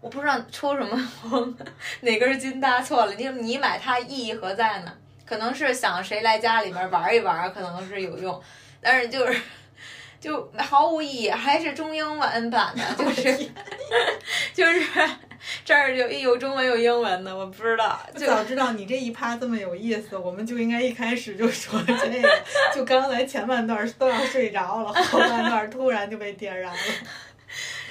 [0.00, 1.56] 我不知道抽什么风，
[2.02, 4.92] 哪根筋搭错了，你你买它意义何在呢？
[5.24, 8.42] 可能是想谁来家里面玩一玩，可能是有用，
[8.80, 9.40] 但是就是
[10.20, 13.50] 就毫无意义，还是中英文版的，就是
[14.52, 14.82] 就是
[15.64, 22.28] 这儿有有中文有英文的，我不知道，就早知道你这一趴这么有意思，我们就应该一开始就说这个。
[22.74, 26.78] 就刚才前半段都要睡着了，后半段突然就被点燃了。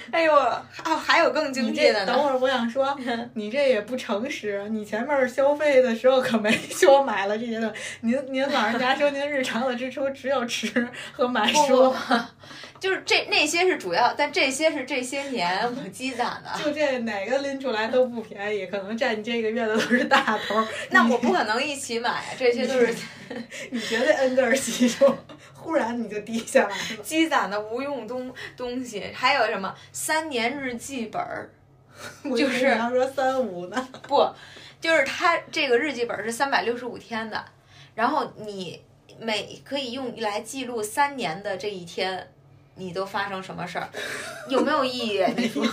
[0.11, 2.97] 哎呦，哦还有更经济的呢，等会儿我想说，
[3.35, 4.67] 你这也不诚实。
[4.69, 7.81] 你前面消费的时候可没说买了这些东西。
[8.01, 11.95] 您您老人家说您日常的支出只有吃和买不书，
[12.79, 16.63] 就是这那些是主要，但这些是这些年我积攒的。
[16.63, 20.67] 就这哪个拎出来都不便宜，可能占你这个月的都是大头儿。
[20.89, 22.93] 那我不可能一起买，这些都是
[23.71, 25.13] 你绝对恩格尔系数，
[25.69, 26.97] 忽然你就低下来了。
[27.05, 29.11] 积攒的无用东东西。
[29.13, 31.47] 还有什么三年日记本儿？
[32.35, 34.27] 就是你要说三五呢， 不，
[34.81, 37.45] 就是它这个日记本是三百六十五天的，
[37.93, 38.81] 然后你
[39.19, 42.27] 每可以用来记录三年的这一天，
[42.73, 43.87] 你都发生什么事儿，
[44.49, 45.23] 有没有意义？
[45.37, 45.63] 你说，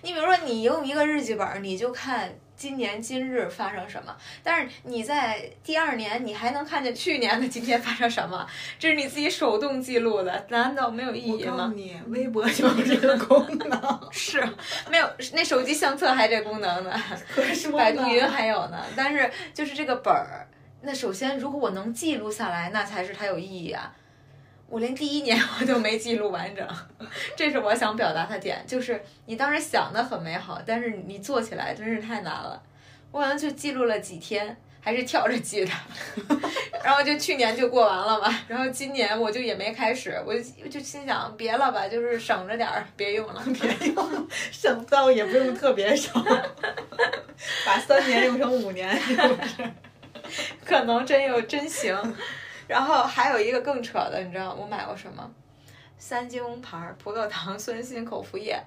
[0.00, 2.34] 你比如说你用一个日记本儿，你就看。
[2.56, 4.16] 今年今日发生什么？
[4.42, 8.46] 但是你在第二年，你还能看见去年的今天发生什么？
[8.78, 11.74] 这是你自己手动记录的，难道没有意义吗我告诉？
[11.74, 13.76] 你，微博就有这个功能。
[14.10, 14.42] 是
[14.90, 16.98] 没有，那手机相册还这功能呢。
[17.34, 20.48] 可说呢百度云还有呢，但是就是这个本儿，
[20.80, 23.92] 那首先如果我能记录下来，那才是它有意义啊。
[24.68, 26.66] 我连第一年 我都没记录完整，
[27.36, 32.60] 这是我想表达的点，就是你当时想的很美好，但是你做起来真是太难了。
[33.12, 35.70] 我好像就记录了几天，还是跳着记的，
[36.84, 43.42] 然后就去年就过完了嘛，然后今年我就也没开始，我就我就心想别了吧，就是省着点儿，别用了。
[43.78, 46.12] 别用， 省到也不用特别省，
[47.64, 49.70] 把三年用成五年，是不是？
[50.64, 51.96] 可能真有真行。
[52.66, 55.30] 然后还有一个更扯的，你知道我买过什么？
[55.98, 58.62] 三精牌儿葡萄糖酸锌口服液。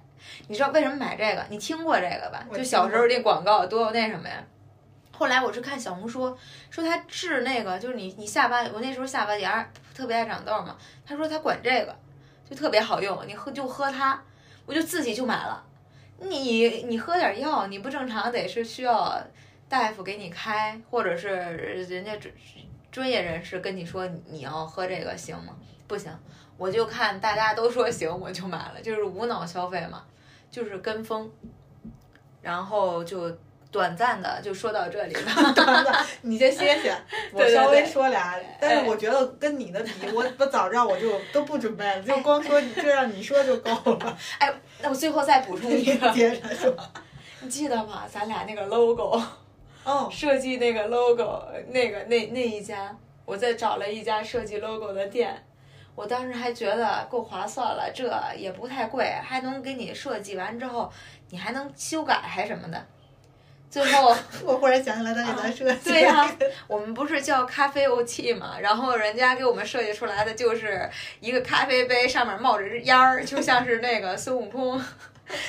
[0.48, 1.46] 你知道为什么买这个？
[1.50, 2.46] 你听过这个吧？
[2.54, 4.44] 就小时候那广告多有那什么呀？
[5.12, 6.38] 后来我是看小红书
[6.70, 11.96] 说它治那个，就是你你下巴，我那时候下巴眼儿特别爱长痘嘛，他说他管这个
[12.50, 14.22] 就特别好用，你喝就喝它，
[14.66, 15.64] 我就自己就买了。
[16.22, 19.22] 你你喝点药，你不正常得是需要
[19.70, 22.18] 大夫给你开，或者是人家
[23.00, 25.56] 专专业人士跟你说你要喝这个行吗？
[25.88, 26.12] 不行，
[26.58, 30.04] 我就看大家都说行，我就买了，就是无脑消费嘛，
[30.52, 31.32] 就是跟风，
[32.42, 33.32] 然后就
[33.72, 36.06] 短暂的就说到这里了。
[36.24, 36.94] 你先歇歇，
[37.32, 44.18] 我稍微对说俩，但是我觉得跟你的比，我我早知道我就都不准备了，就光说你就让你说就够了。
[44.40, 46.76] 哎，那我最后再补充一个，接着说，
[47.40, 48.04] 你记得吗？
[48.12, 49.18] 咱俩那个 logo
[49.90, 55.44] 哦，设计那个 logo，那个那那一家，我再找了一家设计 logo 的店。
[55.96, 60.92] 我当时还觉得够划算了，这也不太贵，还能给你设计完之后，
[61.32, 62.86] 你还能修改还什么的。
[63.70, 64.16] 最后，
[64.46, 66.32] 我忽然想起来他给咱设计，对呀、
[66.68, 70.88] 我们不是叫咖啡 OT 嘛，然后人家给我们设计出来的就是
[71.20, 74.80] 一个咖啡杯，上面冒着烟儿，就像是那个孙悟空，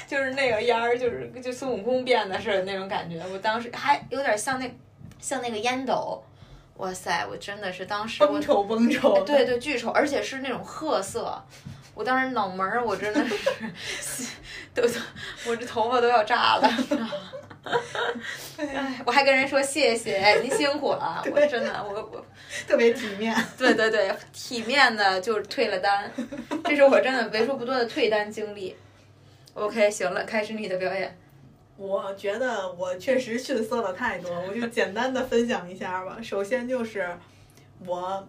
[0.07, 3.23] 就是那个烟儿，就是就孙悟空变的似的那种感觉。
[3.33, 4.71] 我当时还有点像那
[5.21, 6.23] 像那个烟斗，
[6.77, 11.43] 哇塞，我真的是当时我绷丑崩丑的，对对，巨丑，而且是那种褐色。
[11.95, 14.27] 我当时脑门儿，我真的是
[14.73, 15.01] 都都，
[15.47, 16.71] 我这头发都要炸了。
[18.57, 21.23] 哎，我还跟人说谢谢，您辛苦了。
[21.31, 22.25] 我真的，我我，
[22.67, 23.37] 特别体面。
[23.59, 26.11] 对对对，体面的就退了单，
[26.65, 28.75] 这是我真的为数不多的退单经历。
[29.55, 31.17] OK，行了，开始你的表演。
[31.77, 36.19] 我觉得我确实逊色了太多，我就简单的分享一下吧。
[36.23, 37.09] 首先就是
[37.87, 38.29] 我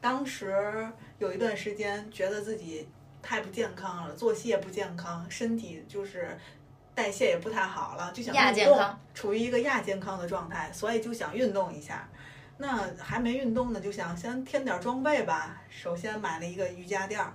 [0.00, 2.88] 当时有一段时间觉得自己
[3.20, 6.36] 太不健康了，作息也不健康，身体就是
[6.94, 12.08] 代谢也不太好了，就想亚运动健康，处于一个亚健康的状态，所以就想运动一下。
[12.58, 15.60] 那还没运动呢，就想先添点装备吧。
[15.68, 17.32] 首先买了一个瑜伽垫儿，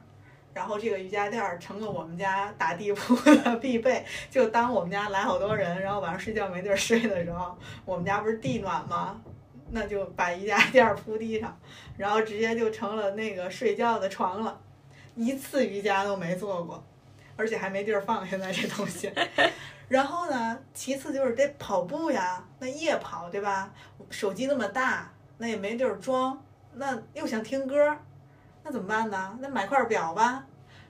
[0.57, 4.03] 然后这个瑜伽垫儿成了我们家打地铺的必备。
[4.31, 7.55] 就当我们家来好多人，然后晚上睡觉没地儿睡的时候，
[7.85, 9.21] 我们家不是地暖吗？
[9.69, 11.55] 那就把瑜伽垫儿铺地上，
[11.95, 14.59] 然后直接就成了那个睡觉的床了。
[15.13, 16.83] 一次瑜伽都没做过，
[17.35, 19.13] 而且还没地儿放现在这东西。
[19.87, 23.71] 然后呢，其次就是得跑步呀，那夜跑对吧？
[24.09, 26.43] 手机那么大，那也没地儿装，
[26.73, 27.95] 那又想听歌，
[28.67, 29.39] 那怎么办呢？
[29.39, 30.43] 那买块表吧，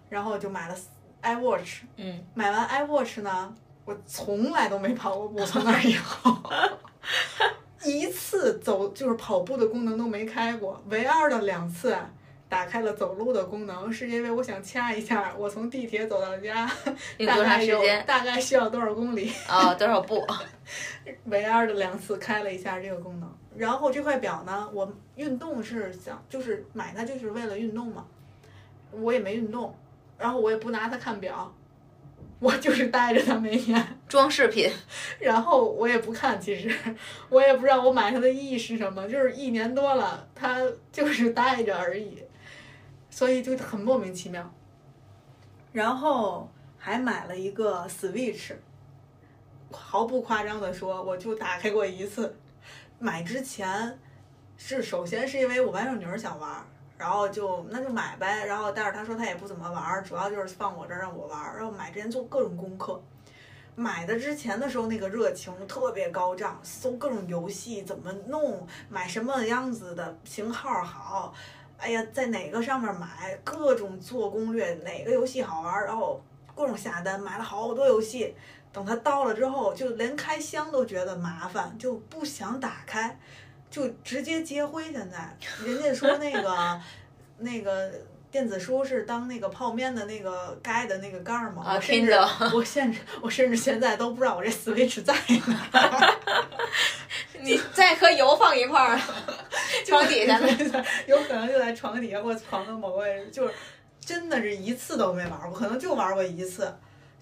[0.09, 0.75] 然后就买了
[1.21, 1.82] iWatch。
[1.97, 3.53] 嗯，买完 iWatch 呢，
[3.86, 6.36] 我从来都没跑过步，从那儿以后，
[7.86, 11.95] 一次走就是跑步的功能都没开过，唯二的两次
[12.49, 16.67] 打开了走路的功能，是因为我想掐一下我从地铁走到家
[17.28, 18.03] 大概时间？
[18.07, 19.32] 大概需要多少公里。
[19.47, 20.25] 哦，多少步？
[21.25, 23.32] 唯二的两次开了一下这个功能。
[23.58, 28.05] 然后这块表呢，我运动是想就是买它就是为了运动嘛，
[28.91, 29.76] 我也没运动，
[30.18, 31.51] 然后我也不拿它看表，
[32.39, 34.72] 我就是戴着它每天， 装饰品。
[35.20, 36.72] 然后我也不看，其实
[37.30, 42.24] 我也不知道我买它的意义是什么，就是一年多了，它就是戴着而已，
[43.10, 44.53] 所以就很莫名其妙。
[45.72, 46.47] 然后
[46.78, 48.53] 还买了一个 Switch，
[49.72, 52.36] 毫不夸张的说，我就打开过一次。
[52.99, 53.99] 买之前
[54.57, 56.49] 是首先是因为我外甥女儿想玩，
[56.97, 58.45] 然后就那就买呗。
[58.45, 61.55] 然后但是她说她也不怎么玩，主要就是放我这儿让我玩。
[61.55, 62.99] 然后买之前做各种功课，
[63.75, 71.33] 买的之前的时候那个热情特别高涨，搜各种游戏怎么弄，买什么样子的型号好。
[71.77, 76.19] 哎呀，在哪个上面买，各种做攻略，哪个游戏好玩，然后
[76.55, 78.33] 各种下单，买了好多游戏。
[78.78, 83.19] 等它到了之后，就连开箱都觉得麻烦，就不想打开，
[83.71, 84.91] 就直接接灰。
[84.91, 86.80] 现在人家说那个
[87.39, 87.91] 那个
[88.30, 95.11] 电子书是当那个泡面的那个盖的那个盖儿嘛，啊我甚至 Kindle 我甚至我甚至现在都不知道我这 Switch 在
[95.71, 96.13] 哪儿。
[97.41, 98.99] 你再和油放一块儿，
[99.88, 100.47] 床底下呢？
[101.07, 103.53] 有可能就在床底下或床的某个位置，就是
[103.99, 106.71] 真的是一次都没玩过，可能就玩过一次，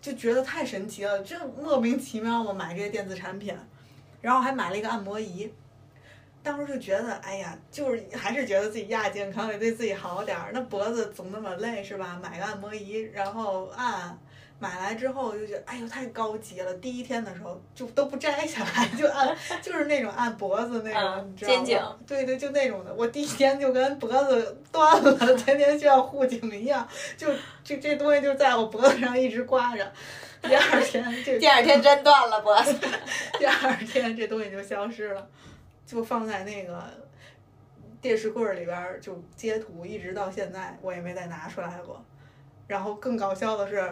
[0.06, 3.58] 就觉得太神奇了，这莫名其妙我买这些电子产品，
[4.22, 5.52] 然后还买了一个按摩仪。
[6.44, 10.52] 当时就觉得，哎呀，就是还是觉得自己亚健康，得对自己好点儿。
[10.54, 12.20] 那脖子总那么累是吧？
[12.22, 14.16] 买个按摩仪，然后按，
[14.58, 16.74] 买来之后就觉得，哎呦，太高级了。
[16.76, 21.56] 第一天的时候就都不摘下来， 就按，就是那种按脖子那种，嗯你知道吗？
[21.58, 22.94] 肩颈对对，就那种的。
[22.94, 26.88] 我第一天就跟脖子断了， 天天需要护颈一样，
[27.18, 27.28] 就
[27.64, 29.92] 这这东西就在我脖子上一直挂着。
[30.42, 32.74] 第二天这第二天真断了脖子。
[33.40, 35.28] 第二天这东西就消失了，
[35.86, 36.84] 就放在那个
[38.00, 42.04] 电视柜儿里边儿就截图，一直到现在我也没再拿出来过。
[42.68, 43.92] 然后更搞笑的是，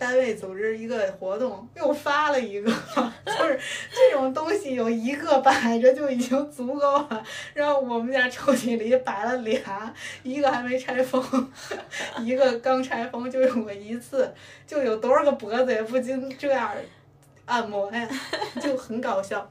[0.00, 2.72] 单位组织一个活动又发了一个，
[3.26, 3.60] 就是
[3.92, 7.22] 这种东西有一个摆着就已经足够了。
[7.52, 11.22] 然后我们家抽屉里摆了俩，一个还没拆封，
[12.24, 14.32] 一个刚拆封就用过一次，
[14.66, 16.72] 就有多少个脖子也不禁这样
[17.44, 18.08] 按摩呀，
[18.58, 19.50] 就很搞笑。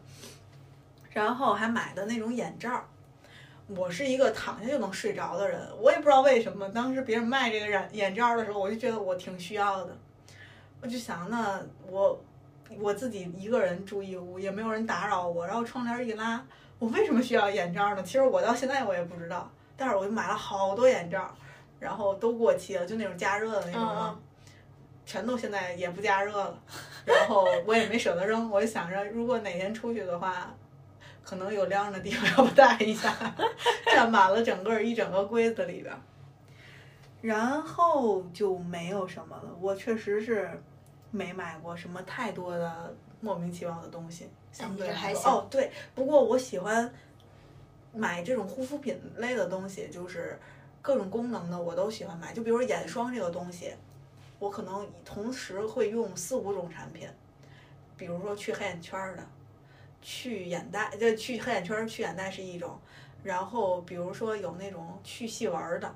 [1.11, 2.83] 然后还买的那种眼罩，
[3.67, 9.95] 我是一个躺下就能睡着的人，我也不知道为什么，当时别人卖这个眼眼罩的时候，我就觉得我挺需要的，
[10.81, 12.21] 我就想那我
[12.79, 16.43] 我自己一个人住一屋，也没有人打扰我，然后窗帘儿一拉，
[16.77, 18.03] 我为什么需要眼罩呢？
[18.03, 21.35] 其实我到现在我也不知道，但是我就买了好多眼罩，
[21.79, 24.17] 然后都过期了，就那种加热的那种
[25.05, 26.61] 全都现在也不加热了，
[27.03, 30.53] 然后我也没舍得扔，我就想着如果哪天出去的话，
[31.23, 33.11] 可能有晾的地方要不带一下，
[33.91, 35.99] 占满了整个一整个柜子里边儿。
[37.21, 40.49] 然后就没有什么了，我确实是
[41.11, 44.29] 没买过什么太多的莫名其妙的东西。
[44.51, 46.91] 相对来说哦，对，不过我喜欢
[47.93, 50.39] 买这种护肤品类的东西，就是
[50.81, 52.33] 各种功能的我都喜欢买。
[52.33, 53.73] 就比如说眼霜这个东西，
[54.39, 57.07] 我可能同时会用四五种产品，
[57.95, 59.23] 比如说去黑眼圈儿的，
[60.01, 62.79] 去眼袋，就去黑眼圈儿、去眼袋是一种，
[63.23, 65.95] 然后比如说有那种去细纹儿的，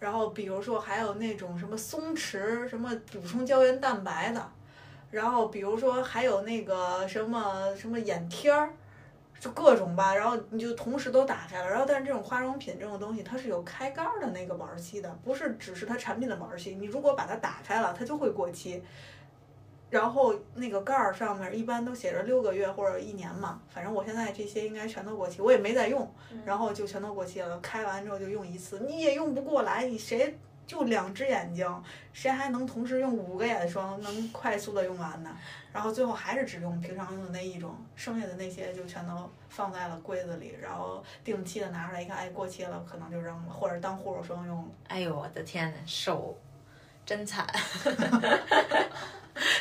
[0.00, 4.50] 然后比如说还有那种什么松弛，什么补充胶原蛋白的，
[5.12, 8.70] 然后比如说还有那个什么什么眼贴儿。
[9.38, 16.74] 就各种吧，然后你就同时都打开了，然后但是这种化妆品这种东西，它是有开盖儿的那个保质期的，不是只是它产品的保质期。
[16.74, 18.84] 你如果把它打开了，它就会过期。
[19.90, 26.08] 然后那个盖儿上面一般都写着六个月或者一年嘛，反正我现在这些应该全都过期，我也没在用，
[26.44, 27.58] 然后就全都过期了。
[27.58, 31.82] 开完之后就用一次，你也用不过来，你谁就两只眼睛，
[32.12, 35.36] 谁还能同时用五个眼霜能快速的用完呢？
[35.72, 44.68] 然后最后还是只用平常用的那一种，剩下的那些就全都放在了柜子里，然后定期的拿出来一看，哎，过期了，可能就扔了，或者当护手霜用了。
[44.86, 46.36] 哎呦我的天呐，手
[47.10, 47.44] 真惨。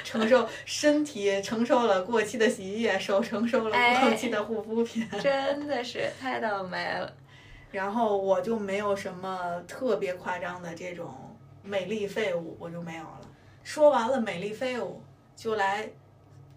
[0.03, 7.11] 承受身体承受了过期的洗衣液，手承受了过期的护肤品，真的是太倒霉了。
[7.71, 13.21] 然后我就没有什么特别夸张的这种美丽废物，我就没有了。
[13.63, 15.01] 说完了美丽废物，
[15.35, 15.89] 就来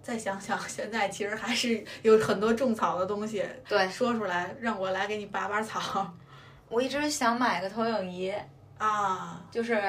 [0.03, 3.43] 再想想，现在其实还是有很多种草的东西。
[3.67, 6.13] 对，说出来让我来给你拔拔草。
[6.69, 8.35] 我一直想买个投影仪
[8.77, 9.83] 啊，就是。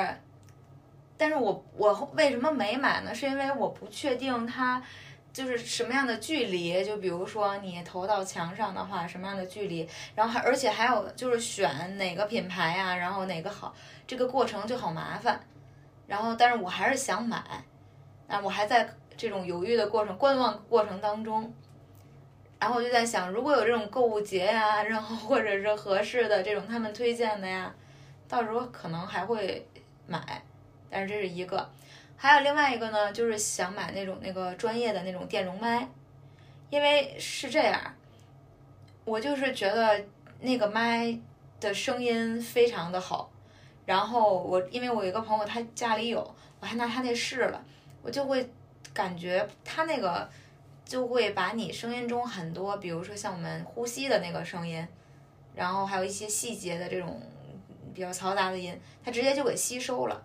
[1.17, 3.13] 但是我我为什么没买呢？
[3.13, 4.81] 是因为我不确定它
[5.31, 13.73] 就是什么样的距离，就比如说你投到墙上的话，什么样的距离，然后还而且还有就是选哪个品牌呀，然后哪个好，
[14.05, 15.39] 这个过程就好麻烦。
[16.05, 17.37] 然后，但是我还是想买，
[18.27, 21.51] 啊，我还在这种犹豫的过程、观望过程当中。
[22.59, 27.73] 然后我就在想，如果有这种购物节呀，然后或者是合适的这种他们推荐的呀，
[28.27, 29.67] 到时候可能还会
[30.05, 30.43] 买。
[30.93, 31.67] 但是这是一个，
[32.15, 35.89] 还有另外一个呢，就是想买那种那个专业的那种电容麦，
[36.69, 37.81] 因为是这样，
[39.03, 40.05] 我就是觉得
[40.39, 41.17] 那个麦
[41.59, 43.31] 的声音非常的好，
[43.87, 47.65] 然后我因为我有一个朋友他家里有，我还拿他那试了，
[48.03, 48.47] 我就会
[48.93, 50.29] 感觉他那个
[50.85, 54.87] 就会把你声音中很多，比如说像我们呼吸的那个声音，
[55.55, 57.19] 然后还有一些细节的这种
[57.95, 60.23] 比较嘈杂的音，它直接就给吸收了。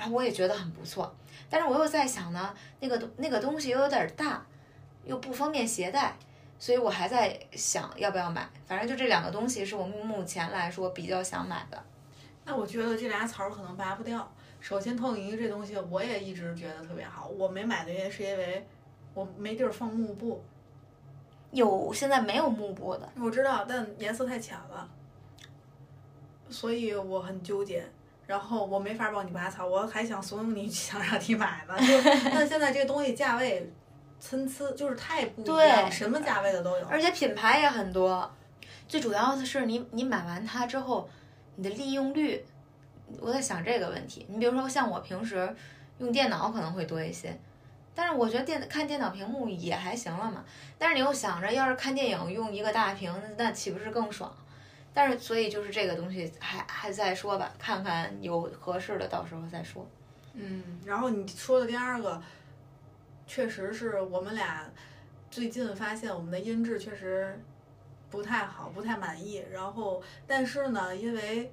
[0.00, 1.14] 然后我也觉得很不错，
[1.50, 4.42] 但是我又在想呢，那个东那个东西又有点大，
[5.04, 6.16] 又不方便携带，
[6.58, 8.48] 所以我还在想要不要买。
[8.64, 11.84] 反正就这两个东西是我目前来说比较想买的。
[12.46, 14.26] 那我觉得这俩草可能拔不掉。
[14.58, 18.66] 首先，投影仪这东西我也一直觉得特别好，我没买的原因是因为
[19.12, 20.42] 我没地儿放幕布。
[21.50, 23.06] 有，现在没有幕布的。
[23.20, 24.88] 我知道，但颜色太浅了，
[26.48, 27.84] 所以我很纠结。
[28.30, 31.74] 然后我没法帮你拔草，我还想怂恿你想让你买呢。
[31.84, 32.00] 就
[32.30, 33.68] 但现在这个东西价位
[34.20, 38.30] 参差，就是太不一样，什么价位的都有，而且品牌也很多。
[38.86, 41.10] 最主要的是你你买完它之后，
[41.56, 42.44] 你的利用率，
[43.18, 44.24] 我在想这个问题。
[44.28, 45.52] 你比如说像我平时
[45.98, 47.36] 用电脑可能会多一些，
[47.96, 50.44] 但是我觉得电看电脑屏幕也还行了嘛。
[50.78, 54.32] 但是你又想着，要是看电影用一个大屏，那岂不是更爽？
[54.92, 59.86] 但是，所以就是这个东西还还再说吧，看看有合适的，到时候再说。
[60.34, 62.20] 嗯，然后你说的第二个，
[63.26, 64.68] 确实是我们俩
[65.30, 67.40] 最近发现我们的音质确实
[68.10, 69.44] 不太好，不太满意。
[69.52, 71.52] 然后，但是呢，因为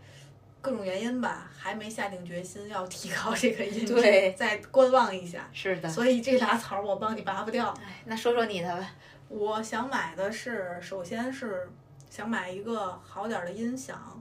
[0.59, 5.47] 各种原因吧，还没下定决心要提高这个音质，再观望一下。
[5.53, 5.87] 是的。
[5.87, 7.69] 所以这俩草我帮你拔不掉。
[7.85, 8.89] 哎，那说说你的吧。
[9.29, 11.69] 我想买的是，首先是。
[12.17, 14.19] 想买一个好点儿的音响，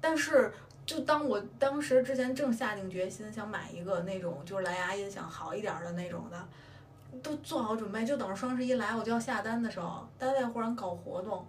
[0.00, 0.52] 但是
[0.86, 6.48] 就当我当时之前正下定决心想买一个那种就是蓝牙音响好一点的那种的，
[7.20, 11.44] 都做好准备，就等着双十一来我就要下单的时候，单位忽然搞活动，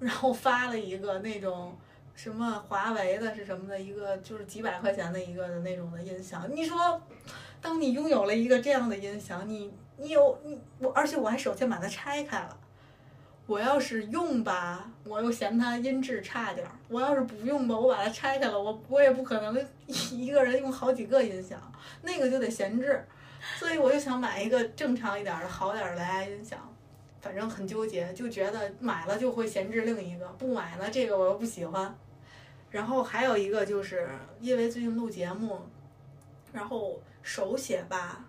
[0.00, 1.72] 然后发了一个那种
[2.16, 7.00] 什么华为的是什么的一个就是几百块钱的一个的那种的音响，你说，
[7.60, 12.58] 当你拥有了一个这样的音响，你你有你我，而且我还首先把它拆开了。
[13.46, 19.64] 我要是用吧，我又嫌它音质差点儿；我要是不用吧，我把它拆开了，我我也不可能
[20.10, 21.60] 一个人用好几个音响，
[22.02, 23.06] 那个就得闲置。
[23.58, 26.58] 所以我就想买一个正常一点的好点儿的蓝牙音响，
[27.20, 31.96] 反正很纠结，就觉得买了就会闲置另一个，不买了这个我又不喜欢。
[32.68, 34.08] 然后还有一个就是
[34.40, 35.60] 因为最近录节目，
[36.52, 38.24] 然后手写吧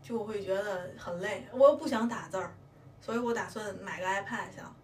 [0.00, 2.54] 就会觉得很累，我又不想打字儿。
[3.00, 4.74] 所以我打算买个 iPad 想，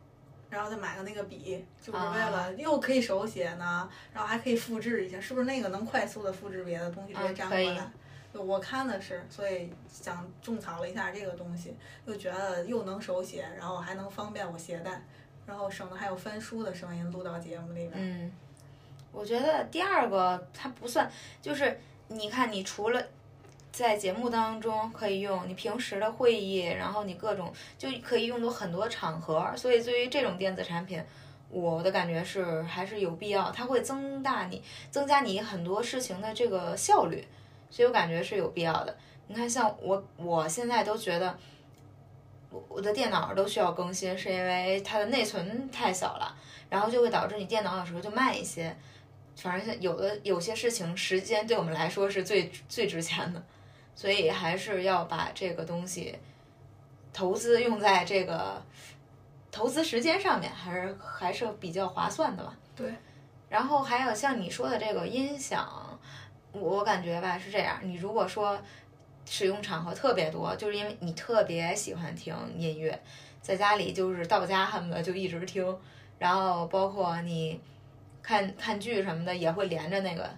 [0.51, 7.91] 然后再买个那个笔，就是为了又可以手写呢，然后还可以复制一下，是不是那个能快速的复制别的东西直接粘过来？
[8.33, 15.03] 我看的是，所以想种草了一下这个东西，又觉得又能手写，然后还能方便我携带，
[15.47, 17.93] 然后省得还有翻书的声音录到节目里边。
[17.95, 18.31] 嗯，
[19.11, 21.11] 我觉得第二个它不算，
[21.41, 23.03] 就是你看，你除了
[23.85, 31.03] 在节目当中可以用，你平时的会议，然后你各种就可以用到很多场合，所以对于这种电子产品，
[31.51, 37.29] 我的感觉是还是有必要，它会增大你增加你很多事情的这个效率，
[37.69, 38.97] 所以我感觉是有必要的。
[39.27, 41.37] 你看，像我我现在都觉得。
[42.69, 46.35] 我的电脑都需要更新，是因为它的内存太小了，
[46.71, 48.75] 然后就会导致你电脑有时候就慢一些。
[49.35, 53.45] 反正有的有些事情，时间对我们来说是最最值钱的，
[53.97, 56.17] 所以还是要把这个东西
[57.13, 58.63] 投资用在这个
[59.51, 62.57] 投资时间上面，还是还是比较划算的吧。
[62.77, 62.95] 对。
[63.49, 65.99] 然后还有像你说的这个音响，
[66.53, 68.57] 我感觉吧是这样，你如果说。
[69.29, 72.97] 使用场合特别多，就是因为你特别喜欢听音乐，
[73.43, 75.77] 在家里就是到家恨不得就一直听，
[76.17, 77.61] 然后包括你
[78.23, 80.31] 看看剧什么的也会连着那个，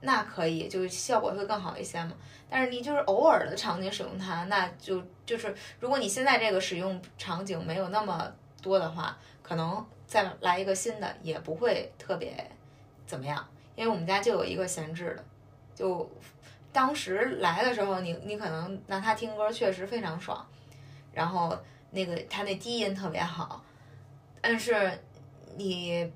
[0.00, 2.12] 那可以就效果会更好一些嘛。
[2.48, 8.32] 但是你就是偶尔的场景使用它，那就就是如果你现在这个使用场景没有那么
[8.62, 12.50] 多的话，可能再来一个新的也不会特别
[13.06, 15.24] 怎么样，因为我们家就有一个闲置的，
[15.74, 16.10] 就。
[16.72, 20.46] 当时来的时候，你你可能拿它听歌确实非常爽，
[21.14, 21.58] 然后
[21.92, 23.64] 那个它那低音特别好，
[24.42, 24.92] 但是
[25.56, 26.12] 你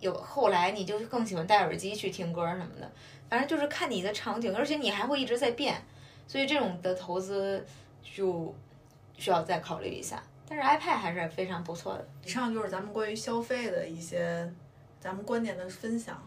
[0.00, 2.90] 有后来你就更喜欢戴耳机去听歌什么的，
[3.28, 5.82] 反正就是看你的场景，而且你还会一直在变，
[6.26, 7.64] 所以这种的投资
[8.02, 8.54] 就
[9.16, 10.22] 需要再考虑一下。
[10.48, 12.08] 但是 iPad 还是非常不错的。
[12.24, 14.52] 以上就是咱们关于消费的一些
[15.00, 16.22] 咱们观点的分享，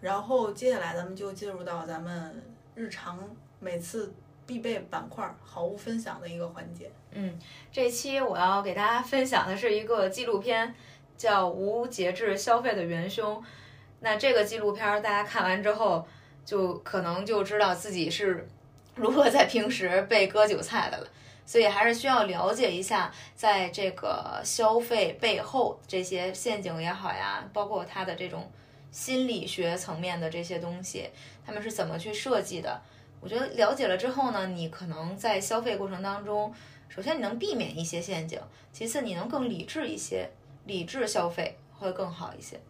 [0.00, 2.42] 然后接下来咱们就进入到咱们。
[2.76, 3.16] 日常
[3.60, 4.12] 每次
[4.44, 6.90] 必备板块好物分享的一个环节。
[7.12, 7.38] 嗯，
[7.70, 10.74] 这期我要给大家分享的是一个纪录片，
[11.16, 13.36] 叫《无节制消费的元凶》。
[14.00, 16.06] 那这个纪录片大家看完之后，
[16.44, 18.48] 就可能就知道自己是
[18.94, 21.06] 如何在平时被割韭菜的了。
[21.46, 28.50] 所以还是需要了解一下，在这个消费背后这些陷阱也好呀，包括它的这种。
[28.94, 31.10] 心理学层面的这些东西，
[31.44, 32.80] 他们是怎么去设计的？
[33.20, 36.54] 我觉得了解了之后呢，你可能在消费过程当中，
[36.88, 38.40] 首先你能避免一些陷阱，
[38.72, 40.30] 其次你能更理智一些，
[40.66, 42.60] 理智消费会更好一些。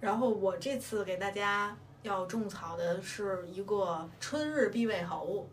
[0.00, 5.48] 然后我这次给大家要种草的是一个春日必备好物，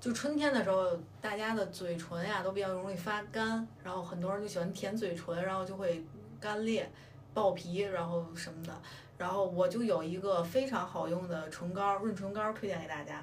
[0.00, 6.04] 就春天的时候，大家的嘴唇呀都比较容易发干，然后很多人就喜欢舔嘴唇，然后就会
[6.40, 6.90] 干裂、
[7.34, 8.72] 爆皮，然后什么的。
[9.18, 13.20] 然后我就有一个非常好用的唇膏，润唇膏推荐给大家。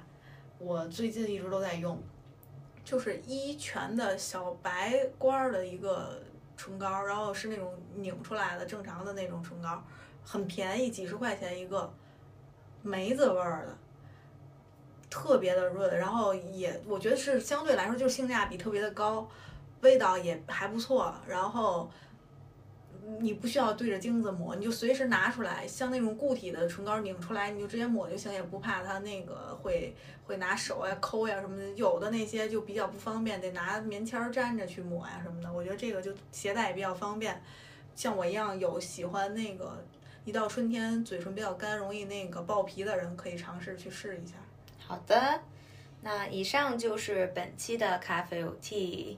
[0.59, 1.97] 我最近一直都在用，
[2.83, 6.21] 就是一泉的小白罐的一个
[6.55, 9.83] 唇膏，然后是那种拧出来的正常的那种唇膏，
[10.23, 11.91] 很便宜，几十块钱一个，
[12.81, 13.77] 梅子味儿的，
[15.09, 19.27] 特别的润，然后也我觉得是相对来说就是性价比特别的高，
[19.81, 21.89] 味道也还不错，然后。
[23.19, 29.95] 你不需要对着镜子抹，你就随时拿出来，像那种固体的唇膏拧出来，你就直接抹就行，也不怕它那个会
[30.25, 31.69] 会拿手呀抠呀什么的。
[31.73, 35.53] 有的那些就比较不方便，得拿棉签粘着去抹呀什么的。
[35.53, 37.39] 我觉得这个就携带也比较方便。
[37.95, 39.83] 像我一样有喜欢那个
[40.25, 44.33] 一到春天嘴唇比较干、容易那个爆皮的人，可以尝试去试一下。
[44.79, 45.41] 好的，
[46.01, 49.17] 那以上就是本期的咖啡有 tea。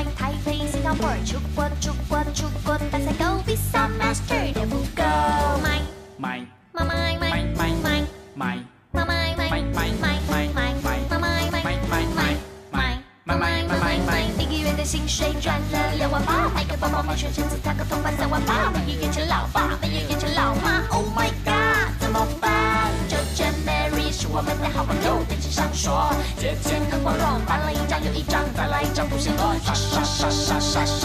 [0.91, 5.03] Some more chukwa chukwa chukwa As I go be some master devil go
[5.63, 5.79] My
[6.19, 8.03] My My my my my my
[8.35, 8.57] My
[20.91, 22.91] Oh my god，怎么办？
[23.07, 28.80] 姐姐 Mary 是我们的好朋友，电视上说，姐姐更光荣，发了一张又一张，再来。
[29.09, 29.31] puxa,
[29.65, 31.00] puxa, puxa,